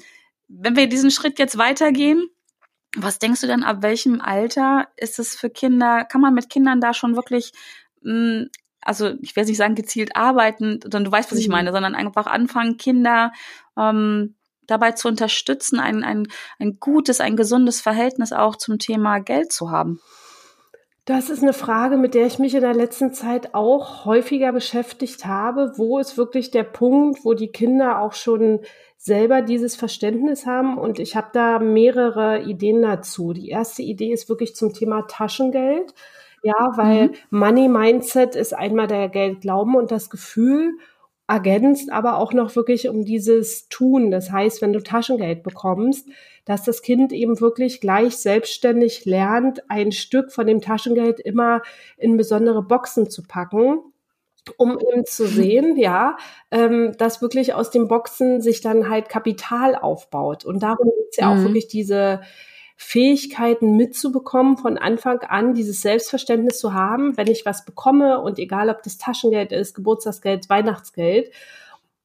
[0.47, 2.27] wenn wir diesen Schritt jetzt weitergehen,
[2.95, 6.79] was denkst du denn, ab welchem Alter ist es für Kinder, kann man mit Kindern
[6.79, 7.51] da schon wirklich,
[8.01, 8.49] mh, hm,
[8.85, 11.53] also ich will nicht sagen gezielt arbeiten, sondern du weißt, was ich mhm.
[11.53, 13.31] meine, sondern einfach anfangen, Kinder
[13.77, 14.35] ähm,
[14.67, 16.27] dabei zu unterstützen, ein, ein,
[16.59, 19.99] ein gutes, ein gesundes Verhältnis auch zum Thema Geld zu haben?
[21.05, 25.25] Das ist eine Frage, mit der ich mich in der letzten Zeit auch häufiger beschäftigt
[25.25, 25.73] habe.
[25.75, 28.61] Wo ist wirklich der Punkt, wo die Kinder auch schon
[28.97, 30.77] selber dieses Verständnis haben?
[30.77, 33.33] Und ich habe da mehrere Ideen dazu.
[33.33, 35.93] Die erste Idee ist wirklich zum Thema Taschengeld.
[36.41, 37.15] Ja, weil mhm.
[37.31, 40.77] Money Mindset ist einmal der Geldglauben und das Gefühl
[41.33, 44.11] ergänzt aber auch noch wirklich um dieses Tun.
[44.11, 46.07] Das heißt, wenn du Taschengeld bekommst,
[46.45, 51.63] dass das Kind eben wirklich gleich selbstständig lernt, ein Stück von dem Taschengeld immer
[51.97, 53.79] in besondere Boxen zu packen
[54.57, 56.17] um eben zu sehen, ja,
[56.51, 60.43] ähm, dass wirklich aus den Boxen sich dann halt Kapital aufbaut.
[60.43, 61.39] Und darum geht's ja mhm.
[61.39, 62.19] auch wirklich diese
[62.83, 68.69] Fähigkeiten mitzubekommen, von Anfang an dieses Selbstverständnis zu haben, wenn ich was bekomme und egal
[68.69, 71.31] ob das Taschengeld ist, Geburtstagsgeld, Weihnachtsgeld,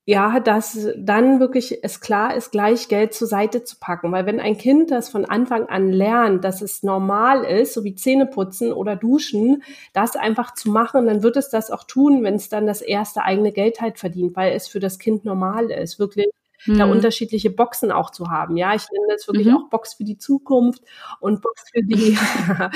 [0.09, 4.11] ja, dass dann wirklich es klar ist, gleich Geld zur Seite zu packen.
[4.11, 7.95] Weil wenn ein Kind das von Anfang an lernt, dass es normal ist, so wie
[7.95, 9.63] Zähne putzen oder duschen,
[9.93, 13.23] das einfach zu machen, dann wird es das auch tun, wenn es dann das erste
[13.23, 16.29] eigene Geld halt verdient, weil es für das Kind normal ist, wirklich
[16.67, 16.79] mhm.
[16.79, 18.57] da unterschiedliche Boxen auch zu haben.
[18.57, 19.57] Ja, ich nenne das wirklich mhm.
[19.57, 20.83] auch Box für die Zukunft
[21.21, 22.19] und Box für die,
[22.59, 22.71] ja,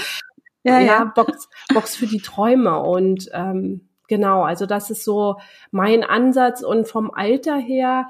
[0.64, 5.36] ja, ja, Box, Box für die Träume und ähm, genau, also das ist so
[5.70, 8.08] mein Ansatz und vom Alter her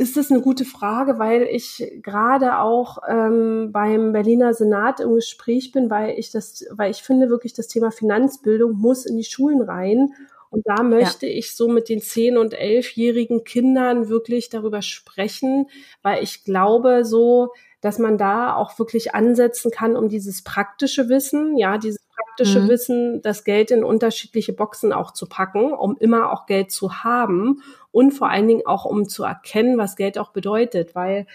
[0.00, 5.72] ist das eine gute Frage, weil ich gerade auch ähm, beim Berliner Senat im Gespräch
[5.72, 9.60] bin, weil ich das, weil ich finde wirklich das Thema Finanzbildung muss in die Schulen
[9.60, 10.14] rein
[10.50, 11.32] und da möchte ja.
[11.36, 15.68] ich so mit den zehn- und elfjährigen Kindern wirklich darüber sprechen,
[16.02, 21.56] weil ich glaube so, dass man da auch wirklich ansetzen kann, um dieses praktische Wissen,
[21.56, 22.68] ja, dieses praktische mhm.
[22.68, 27.62] Wissen, das Geld in unterschiedliche Boxen auch zu packen, um immer auch Geld zu haben
[27.92, 31.26] und vor allen Dingen auch um zu erkennen, was Geld auch bedeutet, weil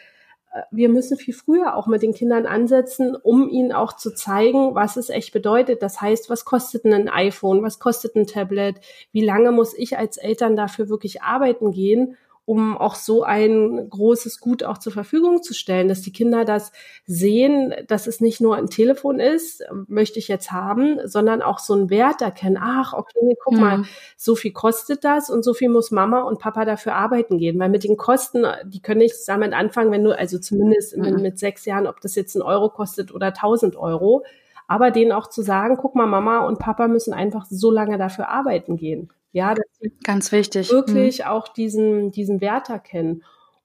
[0.72, 4.96] wir müssen viel früher auch mit den Kindern ansetzen, um ihnen auch zu zeigen, was
[4.96, 5.82] es echt bedeutet.
[5.82, 8.76] Das heißt, was kostet ein iPhone, was kostet ein Tablet,
[9.12, 14.40] wie lange muss ich als Eltern dafür wirklich arbeiten gehen um auch so ein großes
[14.40, 16.72] Gut auch zur Verfügung zu stellen, dass die Kinder das
[17.08, 21.74] sehen, dass es nicht nur ein Telefon ist, möchte ich jetzt haben, sondern auch so
[21.74, 22.60] einen Wert erkennen.
[22.62, 23.60] Ach, okay, guck mhm.
[23.60, 23.84] mal,
[24.16, 27.70] so viel kostet das und so viel muss Mama und Papa dafür arbeiten gehen, weil
[27.70, 31.22] mit den Kosten, die können nicht damit anfangen, wenn du, also zumindest mhm.
[31.22, 34.24] mit sechs Jahren, ob das jetzt ein Euro kostet oder tausend Euro,
[34.68, 38.30] aber denen auch zu sagen, guck mal, Mama und Papa müssen einfach so lange dafür
[38.30, 39.10] arbeiten gehen.
[39.36, 41.26] Ja, dass sie ganz wichtig wirklich mhm.
[41.26, 43.22] auch diesen diesen Wert erkennen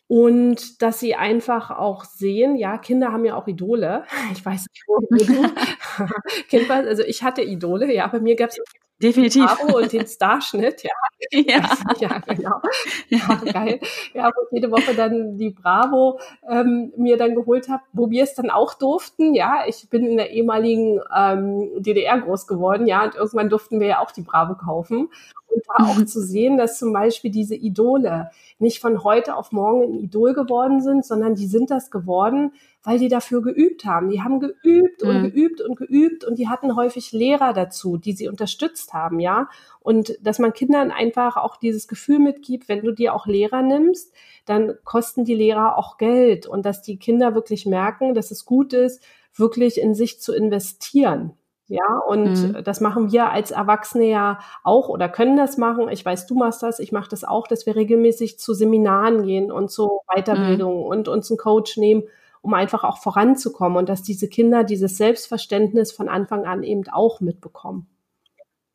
[0.09, 4.03] und dass sie einfach auch sehen, ja, Kinder haben ja auch Idole.
[4.33, 5.09] Ich weiß nicht, wo du
[6.89, 8.59] also ich hatte Idole, ja, bei mir gab es
[9.03, 9.47] Definitiv.
[9.47, 10.91] Bravo und den Starschnitt, ja.
[11.33, 11.71] Ja.
[12.01, 12.61] ja, genau.
[13.09, 13.79] Ja, geil.
[14.15, 18.25] Ja, wo ich jede Woche dann die Bravo ähm, mir dann geholt habe, wo wir
[18.25, 19.35] es dann auch durften.
[19.35, 23.87] Ja, ich bin in der ehemaligen ähm, DDR groß geworden, ja, und irgendwann durften wir
[23.87, 25.09] ja auch die Bravo kaufen.
[25.49, 26.07] Und da auch mhm.
[26.07, 30.81] zu sehen, dass zum Beispiel diese Idole nicht von heute auf morgen ein Idol geworden
[30.81, 32.53] sind, sondern die sind das geworden,
[32.83, 34.09] weil die dafür geübt haben.
[34.09, 35.31] Die haben geübt und mhm.
[35.31, 39.49] geübt und geübt und die hatten häufig Lehrer dazu, die sie unterstützt haben, ja.
[39.81, 44.13] Und dass man Kindern einfach auch dieses Gefühl mitgibt, wenn du dir auch Lehrer nimmst,
[44.47, 48.73] dann kosten die Lehrer auch Geld und dass die Kinder wirklich merken, dass es gut
[48.73, 49.03] ist,
[49.35, 51.35] wirklich in sich zu investieren.
[51.69, 52.65] Ja, und mhm.
[52.65, 55.89] das machen wir als Erwachsene ja auch oder können das machen.
[55.89, 59.53] Ich weiß, du machst das, ich mache das auch, dass wir regelmäßig zu Seminaren gehen
[59.53, 60.87] und zu Weiterbildung mhm.
[60.87, 62.03] und uns einen Coach nehmen,
[62.43, 67.21] um einfach auch voranzukommen und dass diese Kinder dieses Selbstverständnis von Anfang an eben auch
[67.21, 67.89] mitbekommen.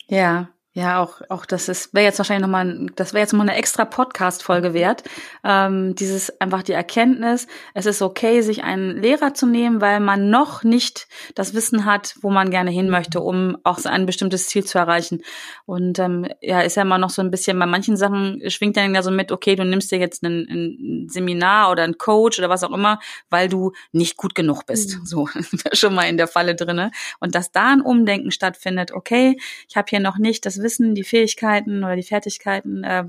[0.08, 3.56] Ja, Ja, auch, auch das ist, wäre jetzt wahrscheinlich nochmal, das wäre jetzt mal eine
[3.56, 5.04] extra Podcast-Folge wert.
[5.42, 10.30] Ähm, dieses einfach die Erkenntnis, es ist okay, sich einen Lehrer zu nehmen, weil man
[10.30, 14.48] noch nicht das Wissen hat, wo man gerne hin möchte, um auch so ein bestimmtes
[14.48, 15.22] Ziel zu erreichen.
[15.66, 18.94] Und ähm, ja, ist ja immer noch so ein bisschen, bei manchen Sachen schwingt dann
[18.94, 22.50] ja so mit, okay, du nimmst dir jetzt ein, ein Seminar oder ein Coach oder
[22.50, 25.00] was auch immer, weil du nicht gut genug bist.
[25.00, 25.06] Mhm.
[25.06, 25.30] So,
[25.72, 26.92] schon mal in der Falle drinne.
[27.22, 29.38] Und dass da ein Umdenken stattfindet, okay,
[29.70, 33.06] ich habe hier noch nicht das Wissen, die Fähigkeiten oder die Fertigkeiten, äh,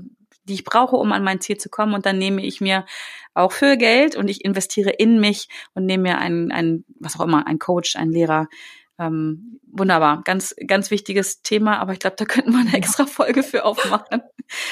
[0.47, 1.93] die ich brauche, um an mein Ziel zu kommen.
[1.93, 2.85] Und dann nehme ich mir
[3.33, 7.25] auch für Geld und ich investiere in mich und nehme mir einen, einen was auch
[7.25, 8.47] immer, einen Coach, einen Lehrer,
[8.99, 13.43] ähm, wunderbar, ganz, ganz wichtiges Thema, aber ich glaube, da könnten wir eine extra Folge
[13.43, 14.21] für aufmachen.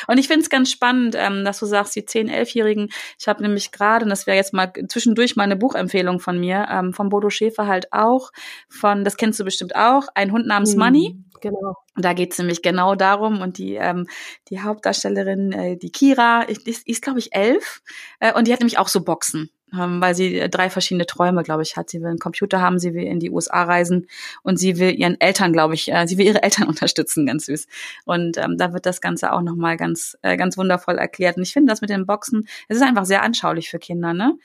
[0.08, 3.44] Und ich finde es ganz spannend, ähm, dass du sagst, die 10-, 11-Jährigen, ich habe
[3.44, 7.10] nämlich gerade, und das wäre jetzt mal zwischendurch mal eine Buchempfehlung von mir, ähm, von
[7.10, 8.32] Bodo Schäfer halt auch,
[8.70, 11.20] von, das kennst du bestimmt auch, ein Hund namens hm, Money.
[11.42, 11.76] Genau.
[11.96, 14.08] Da geht es nämlich genau darum und die ähm,
[14.50, 17.84] die Hauptdarstellerin, äh, die Kira, ist, ist, ist glaube ich elf
[18.20, 21.64] äh, und die hat nämlich auch so Boxen weil sie äh, drei verschiedene Träume, glaube
[21.64, 21.90] ich, hat.
[21.90, 24.08] Sie will einen Computer haben, sie will in die USA reisen
[24.44, 27.68] und sie will ihren Eltern, glaube ich, äh, sie will ihre Eltern unterstützen, ganz süß.
[28.06, 31.38] Und ähm, da wird das Ganze auch nochmal ganz, äh, ganz wundervoll erklärt.
[31.38, 34.38] Und ich finde das mit den Boxen, es ist einfach sehr anschaulich für Kinder, ne?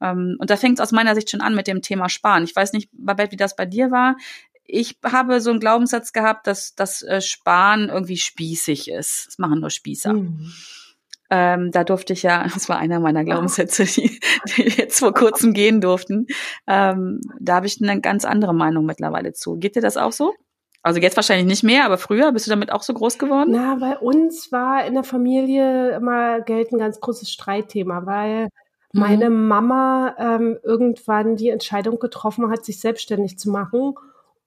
[0.00, 2.44] Ähm, und da fängt es aus meiner Sicht schon an mit dem Thema Sparen.
[2.44, 4.16] Ich weiß nicht, Babette, wie das bei dir war
[4.68, 9.26] ich habe so einen Glaubenssatz gehabt, dass das äh, Sparen irgendwie spießig ist.
[9.26, 10.12] Das machen nur Spießer.
[10.12, 10.52] Mhm.
[11.30, 14.20] Ähm, da durfte ich ja, das war einer meiner Glaubenssätze, die,
[14.56, 16.26] die jetzt vor kurzem gehen durften.
[16.66, 19.56] Ähm, da habe ich eine ganz andere Meinung mittlerweile zu.
[19.56, 20.34] Geht dir das auch so?
[20.82, 23.50] Also jetzt wahrscheinlich nicht mehr, aber früher bist du damit auch so groß geworden?
[23.52, 28.44] Na, bei uns war in der Familie immer Geld ein ganz großes Streitthema, weil
[28.92, 29.00] mhm.
[29.00, 33.96] meine Mama ähm, irgendwann die Entscheidung getroffen hat, sich selbstständig zu machen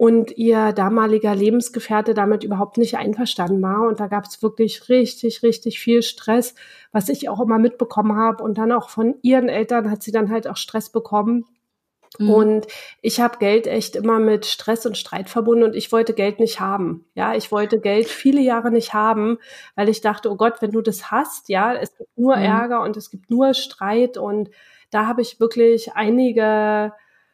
[0.01, 3.87] und ihr damaliger Lebensgefährte damit überhaupt nicht einverstanden war.
[3.87, 6.55] Und da gab es wirklich richtig, richtig viel Stress,
[6.91, 8.43] was ich auch immer mitbekommen habe.
[8.43, 11.45] Und dann auch von ihren Eltern hat sie dann halt auch Stress bekommen.
[12.17, 12.29] Mhm.
[12.31, 12.67] Und
[13.03, 16.59] ich habe Geld echt immer mit Stress und Streit verbunden und ich wollte Geld nicht
[16.59, 17.05] haben.
[17.13, 19.37] Ja, ich wollte Geld viele Jahre nicht haben,
[19.75, 22.41] weil ich dachte, oh Gott, wenn du das hast, ja, es gibt nur mhm.
[22.41, 24.49] Ärger und es gibt nur Streit und
[24.89, 26.91] da habe ich wirklich einige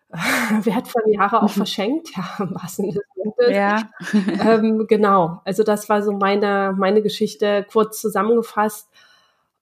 [0.64, 1.60] wertvolle Jahre auch mhm.
[1.60, 3.90] verschenkt, ja, im wahrsten Sinne Ja.
[4.14, 8.90] ähm, genau, also das war so meine, meine Geschichte kurz zusammengefasst,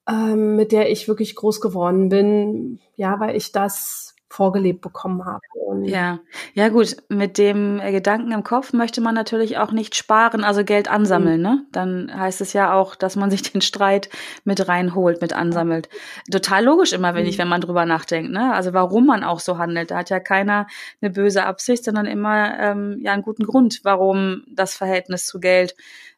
[0.08, 5.42] ähm, mit der ich wirklich groß geworden bin, ja, weil ich das vorgelebt bekommen habe.
[5.66, 6.20] Und ja,
[6.54, 10.64] ja gut, mit dem äh, Gedanken im Kopf möchte man natürlich auch nicht sparen, also
[10.64, 11.44] Geld ansammeln, mhm.
[11.44, 11.66] ne?
[11.72, 14.10] Dann heißt es ja auch, dass man sich den Streit
[14.44, 15.90] mit reinholt, mit ansammelt.
[16.30, 17.30] Total logisch immer, wenn mhm.
[17.30, 18.54] ich, wenn man drüber nachdenkt, ne?
[18.54, 19.92] Also warum man auch so handelt.
[19.92, 20.68] Da hat ja keiner
[21.02, 25.76] eine böse Absicht, sondern immer ähm, ja einen guten Grund, warum das Verhältnis zu Geld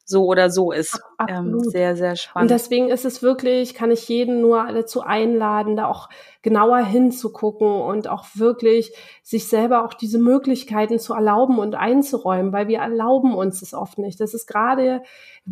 [0.09, 0.99] so oder so ist.
[1.27, 2.49] Ähm, sehr, sehr spannend.
[2.49, 6.09] Und deswegen ist es wirklich, kann ich jeden nur dazu einladen, da auch
[6.43, 12.69] genauer hinzugucken und auch wirklich sich selber auch diese Möglichkeiten zu erlauben und einzuräumen, weil
[12.69, 14.21] wir erlauben uns es oft nicht.
[14.21, 15.01] Das ist gerade,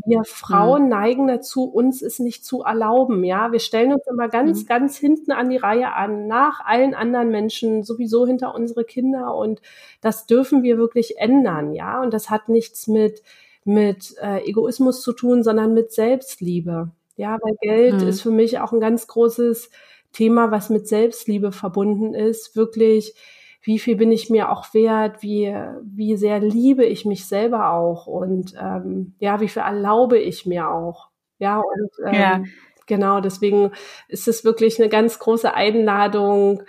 [0.05, 0.89] wir Frauen mhm.
[0.89, 3.25] neigen dazu, uns es nicht zu erlauben.
[3.25, 4.67] Ja, wir stellen uns immer ganz, mhm.
[4.67, 9.61] ganz hinten an die Reihe an, nach allen anderen Menschen, sowieso hinter unsere Kinder und
[9.99, 11.73] das dürfen wir wirklich ändern.
[11.73, 13.21] Ja, und das hat nichts mit
[13.65, 16.91] mit äh, Egoismus zu tun, sondern mit Selbstliebe.
[17.17, 18.07] Ja, weil Geld mhm.
[18.07, 19.69] ist für mich auch ein ganz großes
[20.13, 22.55] Thema, was mit Selbstliebe verbunden ist.
[22.55, 23.15] Wirklich,
[23.63, 25.23] wie viel bin ich mir auch wert?
[25.23, 28.05] Wie, wie sehr liebe ich mich selber auch?
[28.05, 31.09] Und ähm, ja, wie viel erlaube ich mir auch?
[31.39, 32.43] Ja, und ähm, ja.
[32.85, 33.71] genau, deswegen
[34.07, 36.63] ist es wirklich eine ganz große Einladung,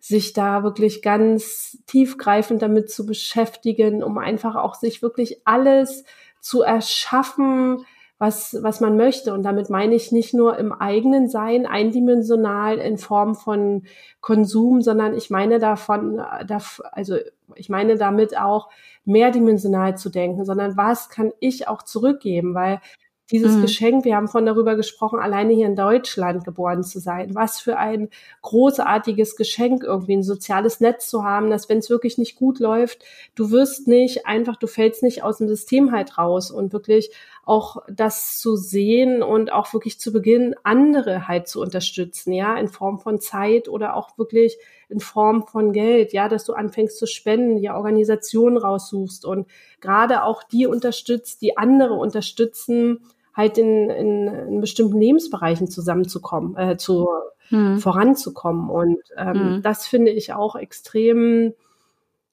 [0.00, 6.04] sich da wirklich ganz tiefgreifend damit zu beschäftigen, um einfach auch sich wirklich alles
[6.40, 7.84] zu erschaffen,
[8.18, 9.32] was, was man möchte.
[9.32, 13.84] Und damit meine ich nicht nur im eigenen Sein, eindimensional in Form von
[14.20, 17.16] Konsum, sondern ich meine davon, also
[17.54, 18.68] ich meine damit auch
[19.06, 22.80] mehrdimensional zu denken, sondern was kann ich auch zurückgeben, weil
[23.30, 23.62] dieses mhm.
[23.62, 27.34] Geschenk, wir haben von darüber gesprochen, alleine hier in Deutschland geboren zu sein.
[27.34, 28.08] Was für ein
[28.42, 33.04] großartiges Geschenk, irgendwie ein soziales Netz zu haben, dass wenn es wirklich nicht gut läuft,
[33.34, 37.10] du wirst nicht einfach, du fällst nicht aus dem System halt raus und wirklich
[37.44, 42.68] auch das zu sehen und auch wirklich zu beginnen, andere halt zu unterstützen, ja, in
[42.68, 47.06] Form von Zeit oder auch wirklich in Form von Geld, ja, dass du anfängst zu
[47.06, 49.48] spenden, die Organisationen raussuchst und
[49.80, 53.00] gerade auch die unterstützt, die andere unterstützen,
[53.34, 57.08] halt in, in, in bestimmten Lebensbereichen zusammenzukommen, äh, zu
[57.48, 57.78] hm.
[57.78, 58.70] voranzukommen.
[58.70, 59.62] Und ähm, hm.
[59.62, 61.54] das finde ich auch extrem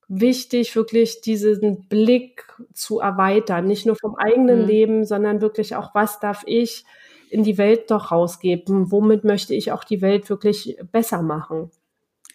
[0.07, 4.67] wichtig, wirklich diesen Blick zu erweitern, nicht nur vom eigenen mhm.
[4.67, 6.85] Leben, sondern wirklich auch, was darf ich
[7.29, 8.91] in die Welt doch rausgeben?
[8.91, 11.71] Womit möchte ich auch die Welt wirklich besser machen?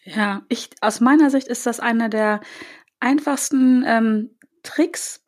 [0.05, 2.41] Ja, ich, aus meiner Sicht ist das einer der
[3.01, 4.31] einfachsten ähm,
[4.63, 5.22] Tricks,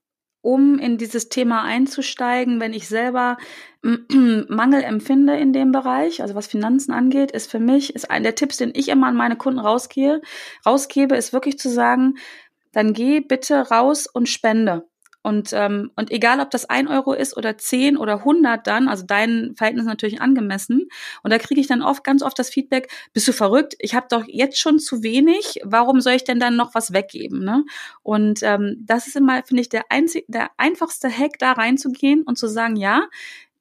[0.44, 3.38] um in dieses Thema einzusteigen, wenn ich selber
[3.82, 8.34] Mangel empfinde in dem Bereich, also was Finanzen angeht, ist für mich, ist ein der
[8.34, 10.20] Tipps, den ich immer an meine Kunden rausgehe,
[10.66, 12.16] rausgebe, ist wirklich zu sagen,
[12.72, 14.86] dann geh bitte raus und spende.
[15.24, 19.04] Und, ähm, und egal, ob das ein Euro ist oder zehn oder hundert dann, also
[19.06, 20.88] dein Verhältnis natürlich angemessen.
[21.22, 23.74] Und da kriege ich dann oft, ganz oft das Feedback, bist du verrückt?
[23.78, 25.60] Ich habe doch jetzt schon zu wenig.
[25.64, 27.42] Warum soll ich denn dann noch was weggeben?
[27.42, 27.64] Ne?
[28.02, 32.36] Und ähm, das ist immer, finde ich, der, einzig, der einfachste Hack, da reinzugehen und
[32.36, 33.04] zu sagen, ja,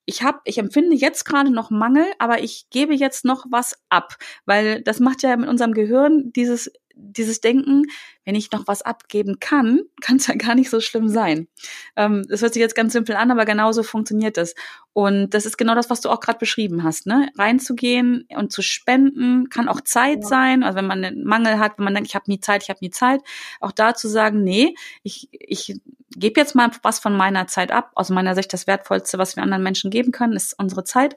[0.05, 4.17] ich habe, ich empfinde jetzt gerade noch Mangel, aber ich gebe jetzt noch was ab,
[4.45, 7.83] weil das macht ja mit unserem Gehirn dieses dieses Denken,
[8.23, 11.47] wenn ich noch was abgeben kann, kann es ja gar nicht so schlimm sein.
[11.95, 14.55] Ähm, das hört sich jetzt ganz simpel an, aber genauso funktioniert das.
[14.93, 17.29] Und das ist genau das, was du auch gerade beschrieben hast, ne?
[17.37, 20.27] Reinzugehen und zu spenden, kann auch Zeit ja.
[20.27, 20.63] sein.
[20.63, 22.79] Also wenn man einen Mangel hat, wenn man denkt, ich habe nie Zeit, ich habe
[22.81, 23.21] nie Zeit,
[23.59, 25.79] auch da zu sagen, nee, ich, ich
[26.15, 27.91] gebe jetzt mal was von meiner Zeit ab.
[27.95, 31.15] Aus meiner Sicht das Wertvollste, was wir anderen Menschen geben können, ist unsere Zeit,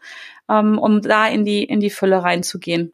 [0.49, 2.93] ähm, um da in die, in die Fülle reinzugehen.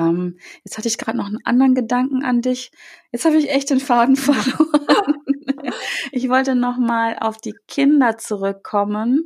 [0.00, 2.72] Ähm, jetzt hatte ich gerade noch einen anderen Gedanken an dich.
[3.12, 5.22] Jetzt habe ich echt den Faden verloren.
[6.12, 9.24] ich wollte noch mal auf die Kinder zurückkommen.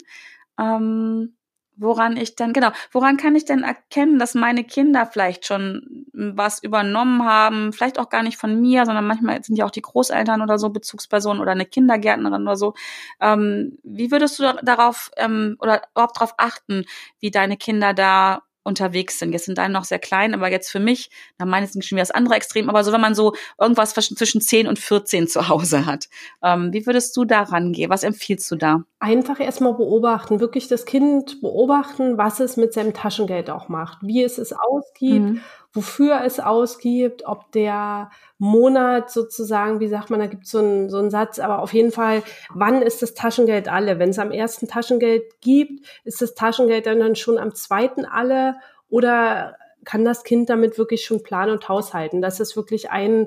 [0.58, 1.36] Ähm,
[1.76, 6.62] woran ich dann, genau, woran kann ich denn erkennen, dass meine Kinder vielleicht schon was
[6.62, 10.40] übernommen haben, vielleicht auch gar nicht von mir, sondern manchmal sind ja auch die Großeltern
[10.40, 12.74] oder so Bezugspersonen oder eine Kindergärtnerin oder so.
[13.20, 16.84] Ähm, wie würdest du darauf ähm, oder überhaupt darauf achten,
[17.18, 19.32] wie deine Kinder da unterwegs sind.
[19.32, 22.02] Jetzt sind deine noch sehr klein, aber jetzt für mich, da meine ich schon wieder
[22.02, 25.86] das andere Extrem, aber so, wenn man so irgendwas zwischen 10 und 14 zu Hause
[25.86, 26.08] hat,
[26.42, 27.90] ähm, wie würdest du da rangehen?
[27.90, 28.82] Was empfiehlst du da?
[28.98, 34.22] Einfach erstmal beobachten, wirklich das Kind beobachten, was es mit seinem Taschengeld auch macht, wie
[34.22, 35.40] es es ausgibt, mhm.
[35.74, 40.88] Wofür es ausgibt, ob der Monat sozusagen, wie sagt man, da gibt es so einen,
[40.88, 43.98] so einen Satz, aber auf jeden Fall, wann ist das Taschengeld alle?
[43.98, 48.54] Wenn es am ersten Taschengeld gibt, ist das Taschengeld dann, dann schon am zweiten alle
[48.88, 52.22] oder kann das Kind damit wirklich schon planen und haushalten?
[52.22, 53.26] Das ist wirklich ein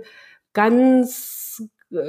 [0.54, 1.47] ganz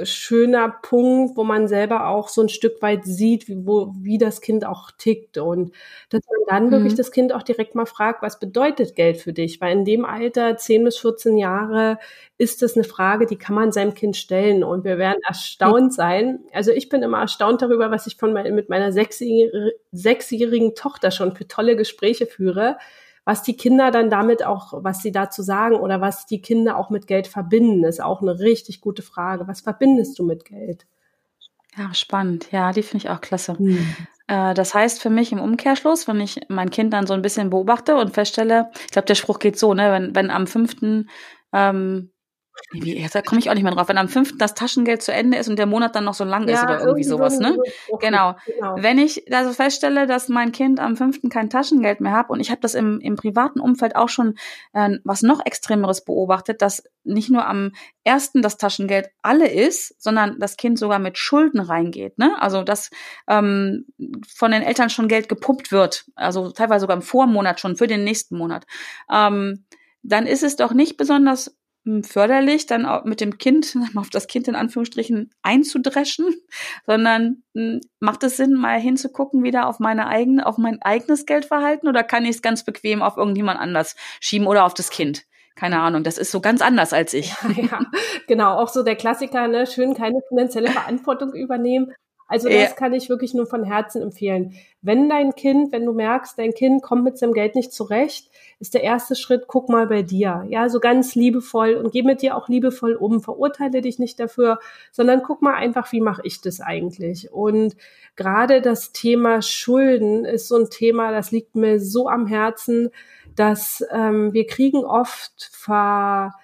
[0.03, 4.41] schöner Punkt, wo man selber auch so ein Stück weit sieht, wie, wo, wie das
[4.41, 5.71] Kind auch tickt und
[6.09, 6.71] dass man dann mhm.
[6.71, 9.61] wirklich das Kind auch direkt mal fragt, was bedeutet Geld für dich?
[9.61, 11.97] Weil in dem Alter, 10 bis 14 Jahre,
[12.37, 16.39] ist das eine Frage, die kann man seinem Kind stellen und wir werden erstaunt sein.
[16.51, 21.35] Also ich bin immer erstaunt darüber, was ich von mein, mit meiner sechsjährigen Tochter schon
[21.35, 22.77] für tolle Gespräche führe
[23.29, 26.89] was die Kinder dann damit auch, was sie dazu sagen oder was die Kinder auch
[26.89, 29.47] mit Geld verbinden, ist auch eine richtig gute Frage.
[29.47, 30.87] Was verbindest du mit Geld?
[31.77, 32.51] Ja, spannend.
[32.51, 33.55] Ja, die finde ich auch klasse.
[33.55, 33.77] Hm.
[34.25, 37.51] Äh, das heißt für mich im Umkehrschluss, wenn ich mein Kind dann so ein bisschen
[37.51, 41.07] beobachte und feststelle, ich glaube, der Spruch geht so, ne, wenn, wenn am fünften
[41.53, 42.09] ähm,
[42.71, 43.89] wie, da komme ich auch nicht mehr drauf.
[43.89, 46.47] Wenn am fünften das Taschengeld zu Ende ist und der Monat dann noch so lang
[46.47, 47.57] ja, ist oder irgendwie sowas, ne?
[47.99, 48.35] Genau.
[48.45, 48.75] genau.
[48.77, 52.51] Wenn ich also feststelle, dass mein Kind am fünften kein Taschengeld mehr hat und ich
[52.51, 54.35] habe das im, im privaten Umfeld auch schon
[54.73, 57.71] äh, was noch Extremeres beobachtet, dass nicht nur am
[58.03, 62.35] ersten das Taschengeld alle ist, sondern das Kind sogar mit Schulden reingeht, ne?
[62.39, 62.89] Also dass
[63.27, 63.85] ähm,
[64.27, 68.03] von den Eltern schon Geld gepumpt wird, also teilweise sogar im Vormonat schon für den
[68.03, 68.65] nächsten Monat.
[69.11, 69.65] Ähm,
[70.01, 71.58] dann ist es doch nicht besonders
[72.03, 76.27] förderlich, dann auch mit dem Kind, auf das Kind in Anführungsstrichen einzudreschen,
[76.85, 77.43] sondern
[77.99, 82.25] macht es Sinn, mal hinzugucken, wieder auf meine eigene, auf mein eigenes Geldverhalten oder kann
[82.25, 85.23] ich es ganz bequem auf irgendjemand anders schieben oder auf das Kind?
[85.55, 87.33] Keine Ahnung, das ist so ganz anders als ich.
[87.55, 87.79] Ja, ja.
[88.27, 91.91] genau, auch so der Klassiker, ne, schön keine finanzielle Verantwortung übernehmen.
[92.29, 92.75] Also das ja.
[92.75, 94.53] kann ich wirklich nur von Herzen empfehlen.
[94.83, 98.75] Wenn dein Kind, wenn du merkst, dein Kind kommt mit seinem Geld nicht zurecht, ist
[98.75, 100.45] der erste Schritt, guck mal bei dir.
[100.47, 103.19] Ja, so ganz liebevoll und geh mit dir auch liebevoll um.
[103.19, 104.59] Verurteile dich nicht dafür,
[104.91, 107.33] sondern guck mal einfach, wie mache ich das eigentlich?
[107.33, 107.75] Und
[108.15, 112.91] gerade das Thema Schulden ist so ein Thema, das liegt mir so am Herzen,
[113.35, 116.35] dass ähm, wir kriegen oft ver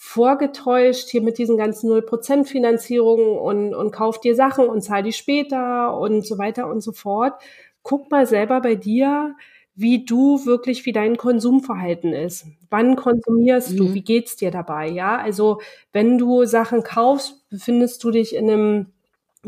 [0.00, 5.12] vorgetäuscht hier mit diesen ganzen 0% Finanzierungen und, und kauf dir Sachen und zahl die
[5.12, 7.34] später und so weiter und so fort.
[7.82, 9.34] Guck mal selber bei dir,
[9.74, 12.46] wie du wirklich, wie dein Konsumverhalten ist.
[12.70, 13.76] Wann konsumierst mhm.
[13.76, 13.94] du?
[13.94, 14.88] Wie geht's dir dabei?
[14.88, 15.60] Ja, also
[15.92, 18.86] wenn du Sachen kaufst, befindest du dich in einem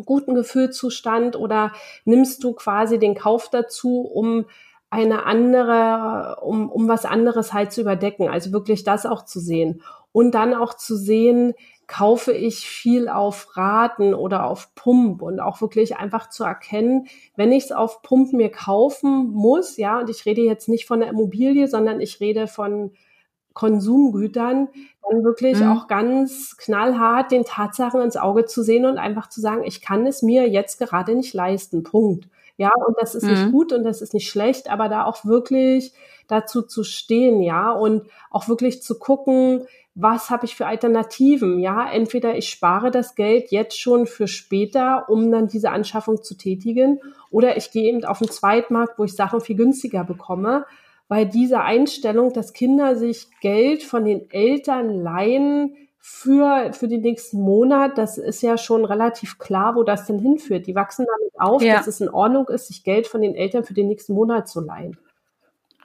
[0.04, 1.72] guten Gefühlszustand oder
[2.04, 4.46] nimmst du quasi den Kauf dazu, um
[4.88, 8.28] eine andere, um, um was anderes halt zu überdecken.
[8.28, 11.54] Also wirklich das auch zu sehen und dann auch zu sehen,
[11.86, 17.50] kaufe ich viel auf Raten oder auf Pump und auch wirklich einfach zu erkennen, wenn
[17.50, 21.08] ich es auf Pump mir kaufen muss, ja, und ich rede jetzt nicht von der
[21.08, 22.92] Immobilie, sondern ich rede von
[23.54, 24.68] Konsumgütern,
[25.08, 25.72] dann wirklich mhm.
[25.72, 30.06] auch ganz knallhart den Tatsachen ins Auge zu sehen und einfach zu sagen, ich kann
[30.06, 31.82] es mir jetzt gerade nicht leisten.
[31.82, 32.28] Punkt.
[32.56, 33.30] Ja, und das ist mhm.
[33.30, 35.92] nicht gut und das ist nicht schlecht, aber da auch wirklich
[36.28, 39.66] dazu zu stehen, ja, und auch wirklich zu gucken,
[40.02, 41.58] was habe ich für Alternativen?
[41.58, 46.36] Ja, entweder ich spare das Geld jetzt schon für später, um dann diese Anschaffung zu
[46.36, 50.66] tätigen, oder ich gehe eben auf den Zweitmarkt, wo ich Sachen viel günstiger bekomme,
[51.08, 57.40] weil diese Einstellung, dass Kinder sich Geld von den Eltern leihen für, für den nächsten
[57.40, 60.66] Monat, das ist ja schon relativ klar, wo das denn hinführt.
[60.66, 61.76] Die wachsen damit auf, ja.
[61.76, 64.60] dass es in Ordnung ist, sich Geld von den Eltern für den nächsten Monat zu
[64.60, 64.96] leihen.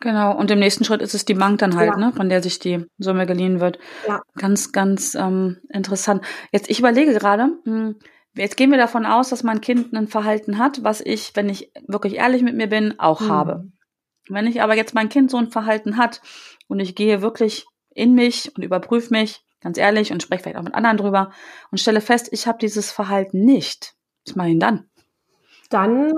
[0.02, 1.98] Genau, und im nächsten Schritt ist es die Bank dann halt, ja.
[1.98, 3.80] ne, von der sich die Summe geliehen wird.
[4.08, 4.22] Ja.
[4.36, 6.24] Ganz, ganz ähm, interessant.
[6.52, 7.96] Jetzt, ich überlege gerade, hm,
[8.36, 11.72] jetzt gehen wir davon aus, dass mein Kind ein Verhalten hat, was ich, wenn ich
[11.88, 13.30] wirklich ehrlich mit mir bin, auch mhm.
[13.30, 13.64] habe.
[14.28, 16.22] Wenn ich aber jetzt mein Kind so ein Verhalten hat
[16.68, 20.64] und ich gehe wirklich in mich und überprüfe mich, ganz ehrlich, und spreche vielleicht auch
[20.64, 21.32] mit anderen drüber
[21.72, 24.90] und stelle fest, ich habe dieses Verhalten nicht, was mache ich denn dann?
[25.70, 26.12] Dann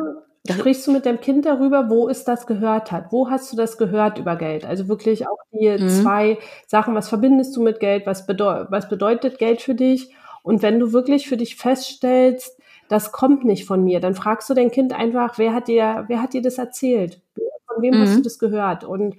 [0.53, 3.11] Sprichst du mit dem Kind darüber, wo es das gehört hat?
[3.11, 4.65] Wo hast du das gehört über Geld?
[4.65, 5.89] Also wirklich auch die mhm.
[5.89, 6.37] zwei
[6.67, 8.05] Sachen, was verbindest du mit Geld?
[8.05, 10.13] Was, bedeu was bedeutet Geld für dich?
[10.43, 14.53] Und wenn du wirklich für dich feststellst, das kommt nicht von mir, dann fragst du
[14.53, 17.21] dein Kind einfach, wer hat dir, wer hat dir das erzählt?
[17.67, 18.01] Von wem mhm.
[18.01, 18.83] hast du das gehört?
[18.83, 19.17] Und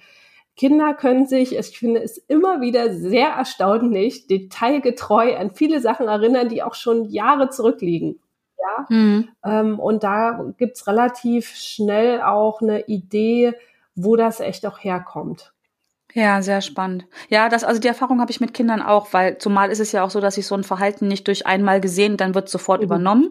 [0.56, 6.48] Kinder können sich, ich finde es immer wieder sehr erstaunlich, detailgetreu an viele Sachen erinnern,
[6.48, 8.18] die auch schon Jahre zurückliegen
[8.60, 8.86] ja.
[8.88, 9.28] Mhm.
[9.44, 13.54] Ähm, und da gibt's relativ schnell auch eine Idee,
[13.94, 15.52] wo das echt auch herkommt.
[16.18, 17.06] Ja, sehr spannend.
[17.28, 20.02] Ja, das, also die Erfahrung habe ich mit Kindern auch, weil zumal ist es ja
[20.02, 22.86] auch so, dass sich so ein Verhalten nicht durch einmal gesehen, dann wird sofort mhm.
[22.86, 23.30] übernommen,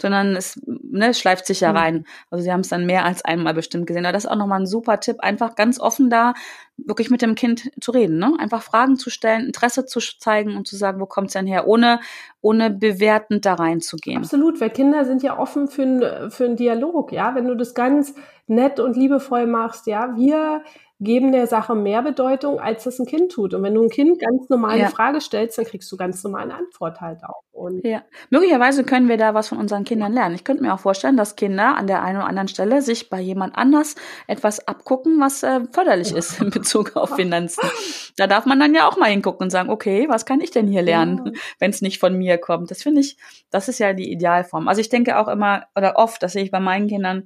[0.00, 1.76] sondern es, ne, schleift sich ja mhm.
[1.76, 2.04] rein.
[2.30, 4.06] Also sie haben es dann mehr als einmal bestimmt gesehen.
[4.06, 6.34] Aber das ist auch nochmal ein super Tipp, einfach ganz offen da
[6.76, 8.34] wirklich mit dem Kind zu reden, ne?
[8.38, 11.98] Einfach Fragen zu stellen, Interesse zu zeigen und zu sagen, wo kommt's denn her, ohne,
[12.40, 14.18] ohne bewertend da reinzugehen.
[14.18, 17.34] Absolut, weil Kinder sind ja offen für, ein, für einen Dialog, ja.
[17.34, 18.14] Wenn du das ganz
[18.46, 20.62] nett und liebevoll machst, ja, wir
[21.00, 23.54] geben der Sache mehr Bedeutung, als das ein Kind tut.
[23.54, 24.88] Und wenn du ein Kind ganz normal eine ja.
[24.88, 27.42] Frage stellst, dann kriegst du ganz normal eine Antwort halt auch.
[27.52, 28.02] Und ja.
[28.30, 30.34] Möglicherweise können wir da was von unseren Kindern lernen.
[30.34, 33.20] Ich könnte mir auch vorstellen, dass Kinder an der einen oder anderen Stelle sich bei
[33.20, 33.94] jemand anders
[34.26, 37.68] etwas abgucken, was äh, förderlich ist in Bezug auf Finanzen.
[38.16, 40.66] Da darf man dann ja auch mal hingucken und sagen, okay, was kann ich denn
[40.66, 41.32] hier lernen, ja.
[41.60, 42.70] wenn es nicht von mir kommt?
[42.70, 43.16] Das finde ich,
[43.50, 44.66] das ist ja die Idealform.
[44.66, 47.24] Also ich denke auch immer oder oft, das sehe ich bei meinen Kindern,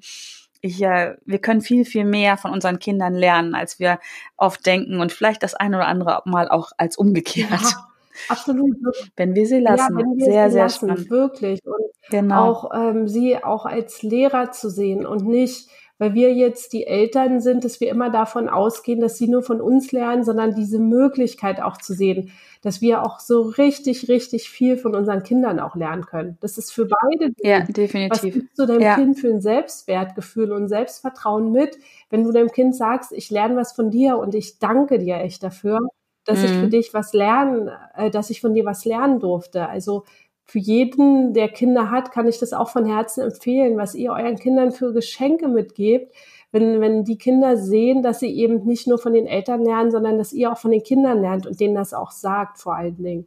[0.62, 3.98] ich, äh, wir können viel, viel mehr von unseren Kindern lernen, als wir
[4.36, 7.50] oft denken und vielleicht das eine oder andere Mal auch als umgekehrt.
[7.50, 7.88] Ja,
[8.28, 8.76] absolut.
[9.16, 9.98] Wenn wir sie lassen.
[9.98, 11.10] Ja, wir sehr, sie sehr lassen, spannend.
[11.10, 11.60] Wirklich.
[11.64, 11.74] Und
[12.10, 12.44] genau.
[12.44, 15.68] auch ähm, sie auch als Lehrer zu sehen und nicht
[16.02, 19.60] weil wir jetzt die Eltern sind, dass wir immer davon ausgehen, dass sie nur von
[19.60, 24.76] uns lernen, sondern diese Möglichkeit auch zu sehen, dass wir auch so richtig, richtig viel
[24.76, 26.38] von unseren Kindern auch lernen können.
[26.40, 27.32] Das ist für beide.
[27.38, 28.10] Ja, definitiv.
[28.10, 28.96] Was gibst du deinem ja.
[28.96, 31.78] Kind für ein Selbstwertgefühl und Selbstvertrauen mit,
[32.10, 35.44] wenn du deinem Kind sagst, ich lerne was von dir und ich danke dir echt
[35.44, 35.78] dafür,
[36.24, 36.44] dass mhm.
[36.44, 39.68] ich für dich was lernen, äh, dass ich von dir was lernen durfte.
[39.68, 40.02] Also
[40.44, 44.36] für jeden, der Kinder hat, kann ich das auch von Herzen empfehlen, was ihr euren
[44.36, 46.14] Kindern für Geschenke mitgebt,
[46.50, 50.18] wenn, wenn die Kinder sehen, dass sie eben nicht nur von den Eltern lernen, sondern
[50.18, 53.26] dass ihr auch von den Kindern lernt und denen das auch sagt, vor allen Dingen.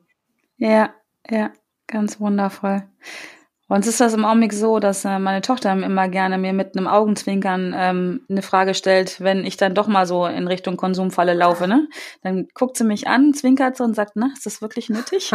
[0.57, 0.91] Ja,
[1.29, 1.51] ja,
[1.87, 2.83] ganz wundervoll.
[3.67, 6.85] Uns ist das im Augenblick so, dass äh, meine Tochter immer gerne mir mit einem
[6.85, 11.67] Augenzwinkern ähm, eine Frage stellt, wenn ich dann doch mal so in Richtung Konsumfalle laufe.
[11.67, 11.87] Ne?
[12.21, 15.31] Dann guckt sie mich an, zwinkert so und sagt, na, ist das wirklich nötig?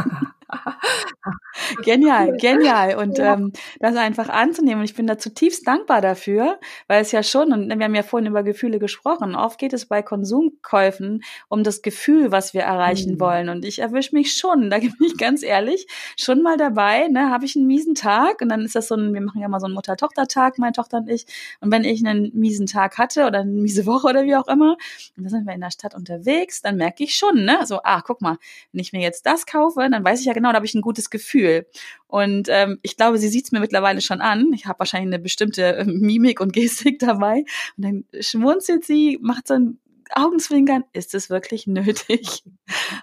[1.85, 2.95] genial, genial.
[2.99, 3.35] Und ja.
[3.35, 4.79] ähm, das einfach anzunehmen.
[4.79, 8.05] Und ich bin da zutiefst dankbar dafür, weil es ja schon, und wir haben ja
[8.05, 13.15] vorhin über Gefühle gesprochen, oft geht es bei Konsumkäufen um das Gefühl, was wir erreichen
[13.15, 13.21] mhm.
[13.21, 13.49] wollen.
[13.49, 17.45] Und ich erwische mich schon, da bin ich ganz ehrlich, schon mal dabei, ne, habe
[17.45, 19.61] ich einen miesen Tag Tag und dann ist das so ein, wir machen ja mal
[19.61, 21.27] so einen Mutter-Tochter-Tag, meine Tochter und ich.
[21.61, 24.77] Und wenn ich einen miesen Tag hatte oder eine miese Woche oder wie auch immer,
[25.17, 28.03] und dann sind wir in der Stadt unterwegs, dann merke ich schon, ne, so, ah,
[28.03, 28.37] guck mal,
[28.73, 30.83] wenn ich mir jetzt das kaufe, dann weiß ich ja genau, da habe ich ein
[30.83, 31.67] gutes Gefühl.
[32.07, 34.53] Und ähm, ich glaube, sie sieht es mir mittlerweile schon an.
[34.53, 37.45] Ich habe wahrscheinlich eine bestimmte äh, Mimik und Gestik dabei.
[37.77, 39.79] Und dann schmunzelt sie, macht so ein
[40.13, 42.43] Augenzwinkern, ist es wirklich nötig?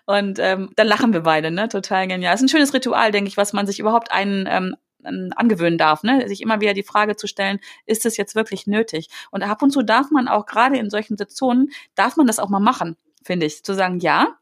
[0.06, 1.70] Und ähm, dann lachen wir beide, ne?
[1.70, 2.34] Total genial.
[2.34, 6.04] Das ist ein schönes Ritual, denke ich, was man sich überhaupt einen ähm, angewöhnen darf,
[6.04, 6.28] ne?
[6.28, 9.10] sich immer wieder die Frage zu stellen, ist es jetzt wirklich nötig?
[9.32, 12.50] Und ab und zu darf man auch gerade in solchen Situationen, darf man das auch
[12.50, 14.38] mal machen, finde ich, zu sagen, ja,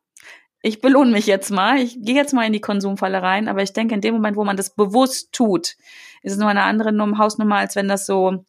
[0.61, 3.73] ich belohne mich jetzt mal, ich gehe jetzt mal in die Konsumfalle rein, aber ich
[3.73, 5.75] denke, in dem Moment, wo man das bewusst tut,
[6.23, 8.45] ist es nur eine andere Hausnummer, als wenn das so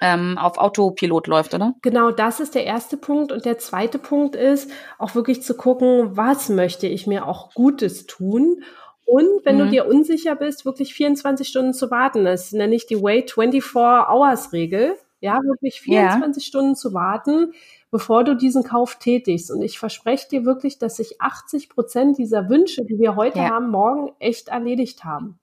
[0.00, 1.74] ähm, auf Autopilot läuft, oder?
[1.82, 3.32] Genau, das ist der erste Punkt.
[3.32, 8.06] Und der zweite Punkt ist, auch wirklich zu gucken, was möchte ich mir auch Gutes
[8.06, 8.62] tun.
[9.04, 9.60] Und wenn mhm.
[9.60, 12.24] du dir unsicher bist, wirklich 24 Stunden zu warten.
[12.24, 14.96] Das nenne ich die Wait 24 Hours Regel.
[15.20, 16.46] Ja, wirklich 24 ja.
[16.46, 17.54] Stunden zu warten,
[17.90, 19.50] bevor du diesen Kauf tätigst.
[19.50, 23.50] Und ich verspreche dir wirklich, dass sich 80 Prozent dieser Wünsche, die wir heute ja.
[23.50, 25.38] haben, morgen echt erledigt haben.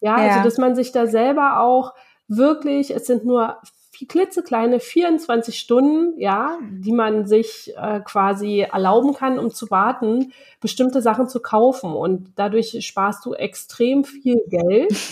[0.00, 1.94] Ja, also, ja, also dass man sich da selber auch
[2.28, 3.58] wirklich, es sind nur
[4.06, 11.02] klitzekleine 24 Stunden, ja, die man sich äh, quasi erlauben kann, um zu warten, bestimmte
[11.02, 11.92] Sachen zu kaufen.
[11.92, 14.92] Und dadurch sparst du extrem viel Geld.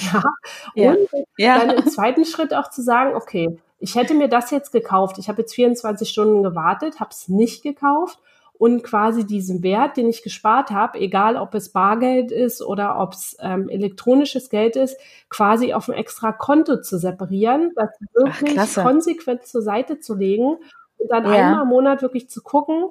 [0.75, 0.93] Ja.
[0.93, 1.59] Und ja.
[1.59, 5.19] dann im zweiten Schritt auch zu sagen, okay, ich hätte mir das jetzt gekauft.
[5.19, 8.19] Ich habe jetzt 24 Stunden gewartet, habe es nicht gekauft
[8.59, 13.13] und quasi diesen Wert, den ich gespart habe, egal ob es Bargeld ist oder ob
[13.13, 14.99] es ähm, elektronisches Geld ist,
[15.29, 20.57] quasi auf ein extra Konto zu separieren, das wirklich Ach, konsequent zur Seite zu legen
[20.99, 21.33] und dann ja.
[21.33, 22.91] einmal im Monat wirklich zu gucken,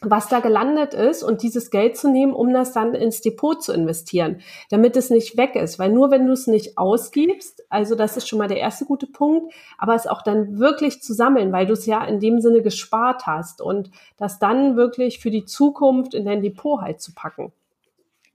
[0.00, 3.72] was da gelandet ist und dieses Geld zu nehmen, um das dann ins Depot zu
[3.72, 4.40] investieren,
[4.70, 5.78] damit es nicht weg ist.
[5.78, 9.06] Weil nur wenn du es nicht ausgibst, also das ist schon mal der erste gute
[9.06, 12.62] Punkt, aber es auch dann wirklich zu sammeln, weil du es ja in dem Sinne
[12.62, 17.52] gespart hast und das dann wirklich für die Zukunft in dein Depot halt zu packen.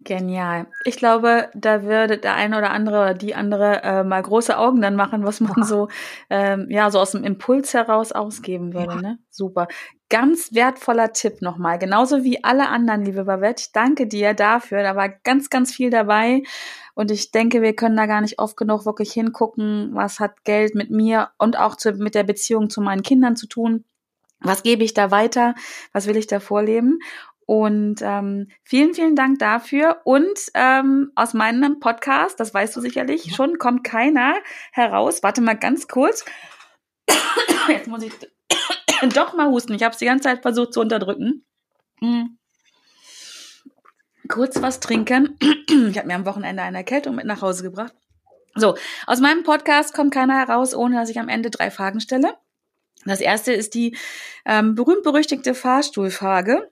[0.02, 0.68] Genial.
[0.86, 4.82] Ich glaube, da würde der eine oder andere oder die andere äh, mal große Augen
[4.82, 5.90] dann machen, was man so
[6.30, 8.96] ähm, ja so aus dem Impuls heraus ausgeben würde.
[8.96, 9.02] Ja.
[9.02, 9.20] Ne?
[9.30, 9.68] Super.
[10.08, 11.80] Ganz wertvoller Tipp nochmal.
[11.80, 13.62] Genauso wie alle anderen, liebe Babette.
[13.62, 14.84] Ich danke dir dafür.
[14.84, 16.44] Da war ganz, ganz viel dabei.
[16.96, 20.76] Und ich denke, wir können da gar nicht oft genug wirklich hingucken, was hat Geld
[20.76, 23.84] mit mir und auch zu, mit der Beziehung zu meinen Kindern zu tun.
[24.42, 25.56] Was gebe ich da weiter?
[25.92, 27.00] Was will ich da vorleben?
[27.50, 30.02] Und ähm, vielen, vielen Dank dafür.
[30.04, 33.34] Und ähm, aus meinem Podcast, das weißt du sicherlich ja.
[33.34, 34.36] schon, kommt keiner
[34.72, 35.24] heraus.
[35.24, 36.24] Warte mal ganz kurz.
[37.68, 38.14] Jetzt muss ich
[39.16, 39.74] doch mal husten.
[39.74, 41.44] Ich habe es die ganze Zeit versucht zu unterdrücken.
[42.02, 42.38] Hm.
[44.28, 45.36] Kurz was trinken.
[45.42, 47.96] ich habe mir am Wochenende eine Erkältung mit nach Hause gebracht.
[48.54, 48.78] So,
[49.08, 52.36] aus meinem Podcast kommt keiner heraus, ohne dass ich am Ende drei Fragen stelle.
[53.06, 53.98] Das erste ist die
[54.46, 56.70] ähm, berühmt-berüchtigte Fahrstuhlfrage.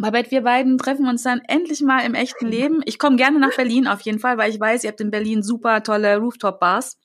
[0.00, 2.82] Babette, wir beiden treffen uns dann endlich mal im echten Leben.
[2.84, 5.42] Ich komme gerne nach Berlin auf jeden Fall, weil ich weiß, ihr habt in Berlin
[5.42, 6.98] super tolle Rooftop-Bars.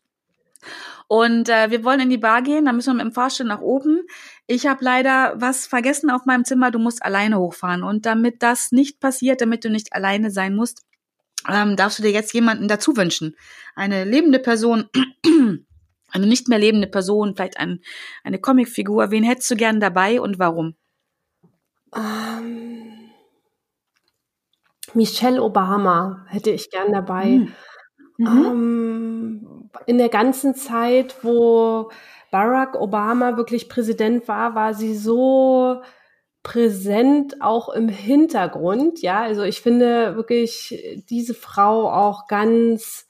[1.07, 3.61] Und äh, wir wollen in die Bar gehen, da müssen wir mit dem Fahrstuhl nach
[3.61, 4.01] oben.
[4.47, 7.83] Ich habe leider was vergessen auf meinem Zimmer, du musst alleine hochfahren.
[7.83, 10.83] Und damit das nicht passiert, damit du nicht alleine sein musst,
[11.49, 13.35] ähm, darfst du dir jetzt jemanden dazu wünschen.
[13.75, 14.89] Eine lebende Person,
[16.11, 17.81] eine nicht mehr lebende Person, vielleicht ein,
[18.23, 19.09] eine Comicfigur.
[19.09, 20.75] Wen hättest du gern dabei und warum?
[21.95, 23.09] Ähm,
[24.93, 27.23] Michelle Obama hätte ich gern dabei.
[27.25, 27.53] Hm.
[28.17, 28.27] Mhm.
[28.27, 31.89] Ähm, in der ganzen Zeit, wo
[32.31, 35.81] Barack Obama wirklich Präsident war, war sie so
[36.43, 39.01] präsent auch im Hintergrund.
[39.01, 43.07] Ja, also ich finde wirklich diese Frau auch ganz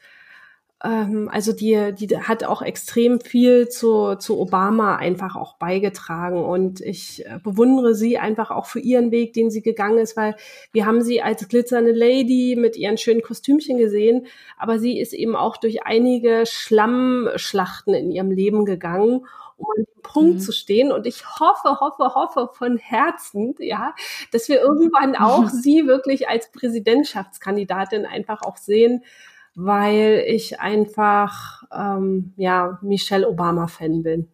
[0.85, 6.43] also die, die hat auch extrem viel zu, zu Obama einfach auch beigetragen.
[6.43, 10.35] Und ich äh, bewundere sie einfach auch für ihren Weg, den sie gegangen ist, weil
[10.73, 14.27] wir haben sie als glitzernde Lady mit ihren schönen Kostümchen gesehen,
[14.57, 19.25] aber sie ist eben auch durch einige Schlammschlachten in ihrem Leben gegangen
[19.55, 20.39] um an dem Punkt mhm.
[20.39, 20.91] zu stehen.
[20.91, 23.93] Und ich hoffe, hoffe, hoffe von Herzen, ja,
[24.31, 29.03] dass wir irgendwann auch sie wirklich als Präsidentschaftskandidatin einfach auch sehen,
[29.55, 34.29] weil ich einfach ähm, ja Michelle Obama Fan bin.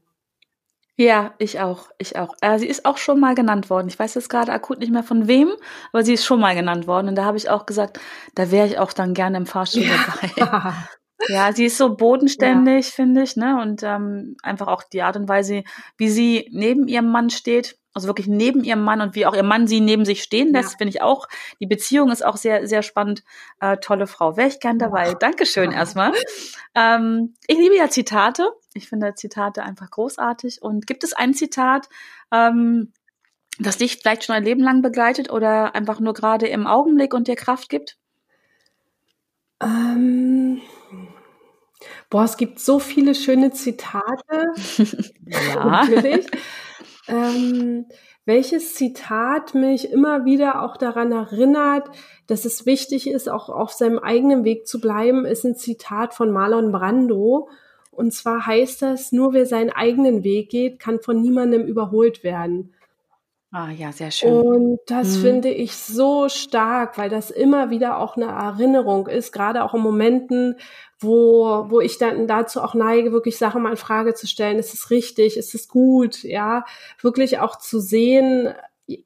[0.96, 2.36] Ja, ich auch, ich auch.
[2.42, 3.88] Äh, sie ist auch schon mal genannt worden.
[3.88, 5.50] Ich weiß jetzt gerade akut nicht mehr von wem,
[5.94, 7.08] aber sie ist schon mal genannt worden.
[7.08, 8.02] Und da habe ich auch gesagt,
[8.36, 9.96] da wäre ich auch dann gerne im Fahrstuhl ja.
[10.36, 10.74] dabei.
[11.28, 12.92] Ja, sie ist so bodenständig, ja.
[12.94, 13.62] finde ich, ne?
[13.62, 15.64] Und ähm, einfach auch die Art und Weise,
[15.98, 19.44] wie sie neben ihrem Mann steht, also wirklich neben ihrem Mann und wie auch ihr
[19.44, 20.78] Mann sie neben sich stehen lässt, ja.
[20.78, 21.28] finde ich auch.
[21.60, 23.24] Die Beziehung ist auch sehr, sehr spannend.
[23.60, 24.38] Äh, tolle Frau.
[24.38, 25.14] Wäre ich gern dabei.
[25.14, 26.14] Dankeschön erstmal.
[26.76, 28.50] Ähm, ich liebe ja Zitate.
[28.74, 30.62] Ich finde Zitate einfach großartig.
[30.62, 31.90] Und gibt es ein Zitat,
[32.32, 32.94] ähm,
[33.60, 37.28] das dich vielleicht schon ein Leben lang begleitet oder einfach nur gerade im Augenblick und
[37.28, 37.98] dir Kraft gibt?
[39.62, 40.62] Ähm,
[42.10, 44.54] boah, es gibt so viele schöne Zitate.
[45.26, 45.66] ja.
[45.66, 46.28] Natürlich.
[47.10, 47.86] Ähm,
[48.26, 51.90] welches Zitat mich immer wieder auch daran erinnert,
[52.28, 56.32] dass es wichtig ist, auch auf seinem eigenen Weg zu bleiben, ist ein Zitat von
[56.32, 57.50] Marlon Brando.
[57.90, 62.74] Und zwar heißt das, nur wer seinen eigenen Weg geht, kann von niemandem überholt werden.
[63.52, 64.32] Ah ja, sehr schön.
[64.32, 65.22] Und das mhm.
[65.22, 69.82] finde ich so stark, weil das immer wieder auch eine Erinnerung ist, gerade auch in
[69.82, 70.56] Momenten,
[71.00, 74.60] wo, wo ich dann dazu auch neige, wirklich Sachen mal in Frage zu stellen.
[74.60, 75.38] Ist es richtig?
[75.38, 76.24] Ist es gut?
[76.24, 76.66] Ja,
[77.02, 78.54] wirklich auch zu sehen,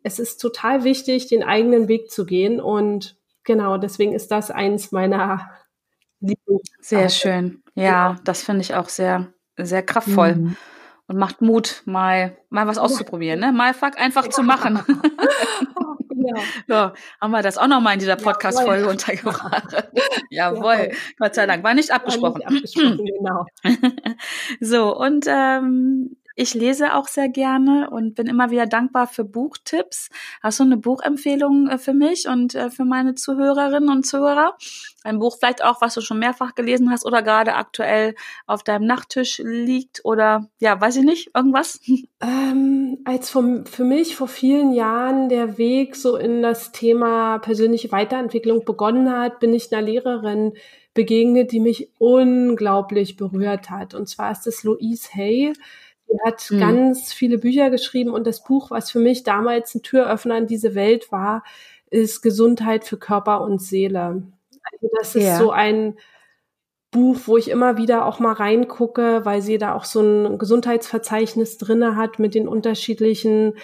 [0.01, 2.59] es ist total wichtig, den eigenen Weg zu gehen.
[2.59, 5.51] Und genau, deswegen ist das eins meiner
[6.19, 6.69] Lieblings.
[6.79, 7.61] Sehr schön.
[7.75, 8.15] Ja, ja.
[8.23, 10.35] das finde ich auch sehr, sehr kraftvoll.
[10.35, 10.57] Mhm
[11.07, 13.51] und macht Mut, mal, mal was auszuprobieren, ne?
[13.51, 14.31] Mal fuck einfach ja.
[14.31, 14.79] zu machen.
[16.24, 16.34] ja.
[16.67, 16.76] So,
[17.21, 19.89] haben wir das auch nochmal in dieser Podcast-Folge untergebracht.
[20.30, 20.91] Jawohl.
[21.17, 21.63] Gott sei Dank.
[21.63, 22.41] War nicht abgesprochen.
[22.43, 23.45] War nicht abgesprochen genau.
[24.59, 30.09] so, und ähm, ich lese auch sehr gerne und bin immer wieder dankbar für Buchtipps.
[30.41, 34.55] Hast du eine Buchempfehlung äh, für mich und äh, für meine Zuhörerinnen und Zuhörer?
[35.03, 38.15] Ein Buch vielleicht auch, was du schon mehrfach gelesen hast oder gerade aktuell
[38.47, 41.79] auf deinem Nachttisch liegt oder ja, weiß ich nicht, irgendwas?
[42.25, 47.91] Ähm, als vom, für mich vor vielen Jahren der Weg so in das Thema persönliche
[47.91, 50.53] Weiterentwicklung begonnen hat, bin ich einer Lehrerin
[50.93, 53.93] begegnet, die mich unglaublich berührt hat.
[53.93, 55.53] Und zwar ist es Louise Hay.
[56.14, 56.59] Sie hat mhm.
[56.59, 60.76] ganz viele Bücher geschrieben und das Buch, was für mich damals ein Türöffner in diese
[60.76, 61.43] Welt war,
[61.89, 64.22] ist Gesundheit für Körper und Seele.
[64.72, 65.38] Also das ist ja.
[65.39, 65.97] so ein
[66.93, 71.57] Buch, wo ich immer wieder auch mal reingucke, weil sie da auch so ein Gesundheitsverzeichnis
[71.57, 73.55] drinne hat mit den unterschiedlichen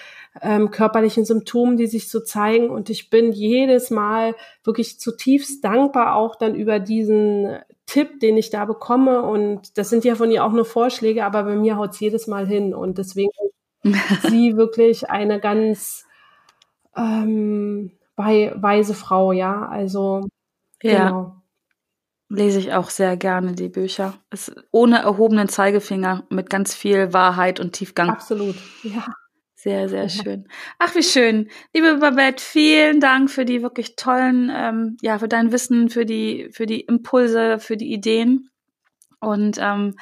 [0.42, 2.70] ähm, körperlichen Symptomen, die sich so zeigen.
[2.70, 8.50] Und ich bin jedes Mal wirklich zutiefst dankbar auch dann über diesen Tipp, den ich
[8.50, 9.22] da bekomme.
[9.22, 12.28] Und das sind ja von ihr auch nur Vorschläge, aber bei mir haut es jedes
[12.28, 12.74] Mal hin.
[12.74, 13.32] Und deswegen
[13.84, 16.06] ist sie wirklich eine ganz
[16.98, 19.68] ähm, weise Frau, ja.
[19.68, 20.28] Also
[20.82, 21.08] ja.
[21.08, 21.39] genau.
[22.30, 24.14] Lese ich auch sehr gerne die Bücher.
[24.30, 28.10] Es, ohne erhobenen Zeigefinger, mit ganz viel Wahrheit und Tiefgang.
[28.10, 29.06] Absolut, ja.
[29.56, 30.48] Sehr, sehr schön.
[30.78, 31.50] Ach, wie schön.
[31.74, 36.48] Liebe Babette, vielen Dank für die wirklich tollen, ähm, ja, für dein Wissen, für die,
[36.54, 38.50] für die Impulse, für die Ideen.
[39.22, 39.96] Und ähm,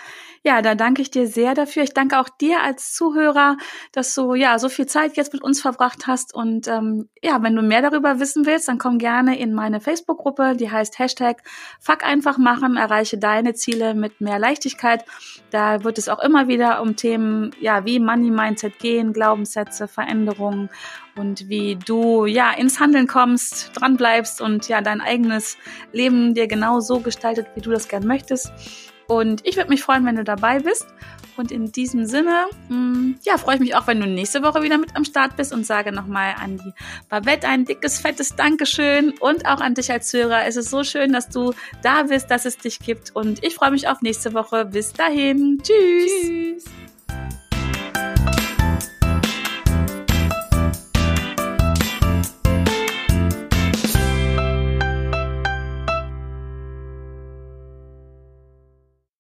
[0.44, 1.82] ja, da danke ich dir sehr dafür.
[1.84, 3.58] Ich danke auch dir als Zuhörer,
[3.92, 6.36] dass du ja so viel Zeit jetzt mit uns verbracht hast.
[6.36, 10.56] Und ähm, ja, wenn du mehr darüber wissen willst, dann komm gerne in meine Facebook-Gruppe,
[10.56, 11.42] die heißt Hashtag
[11.80, 15.04] Fuck einfach machen, erreiche deine Ziele mit mehr Leichtigkeit.
[15.50, 20.70] Da wird es auch immer wieder um Themen, ja, wie Money Mindset gehen, Glaubenssätze, Veränderungen
[21.16, 25.58] und wie du ja ins Handeln kommst, dran bleibst und ja dein eigenes
[25.92, 28.52] Leben dir genau so gestaltet, wie du das gern möchtest.
[29.08, 30.88] Und ich würde mich freuen, wenn du dabei bist.
[31.38, 34.64] Und in diesem Sinne, mh, mm, ja, freue ich mich auch, wenn du nächste Woche
[34.64, 36.74] wieder mit am Start bist und sage nochmal an die
[37.10, 40.46] Babette ein dickes, fettes Dankeschön und auch an dich als Hörer.
[40.46, 41.54] Es ist so schön, dass du
[41.84, 43.16] da bist, dass es dich gibt.
[43.16, 44.66] Und ich freue mich auf nächste Woche.
[44.66, 45.62] Bis dahin.
[45.62, 46.12] Tschüss.
[46.22, 46.66] Tschüss.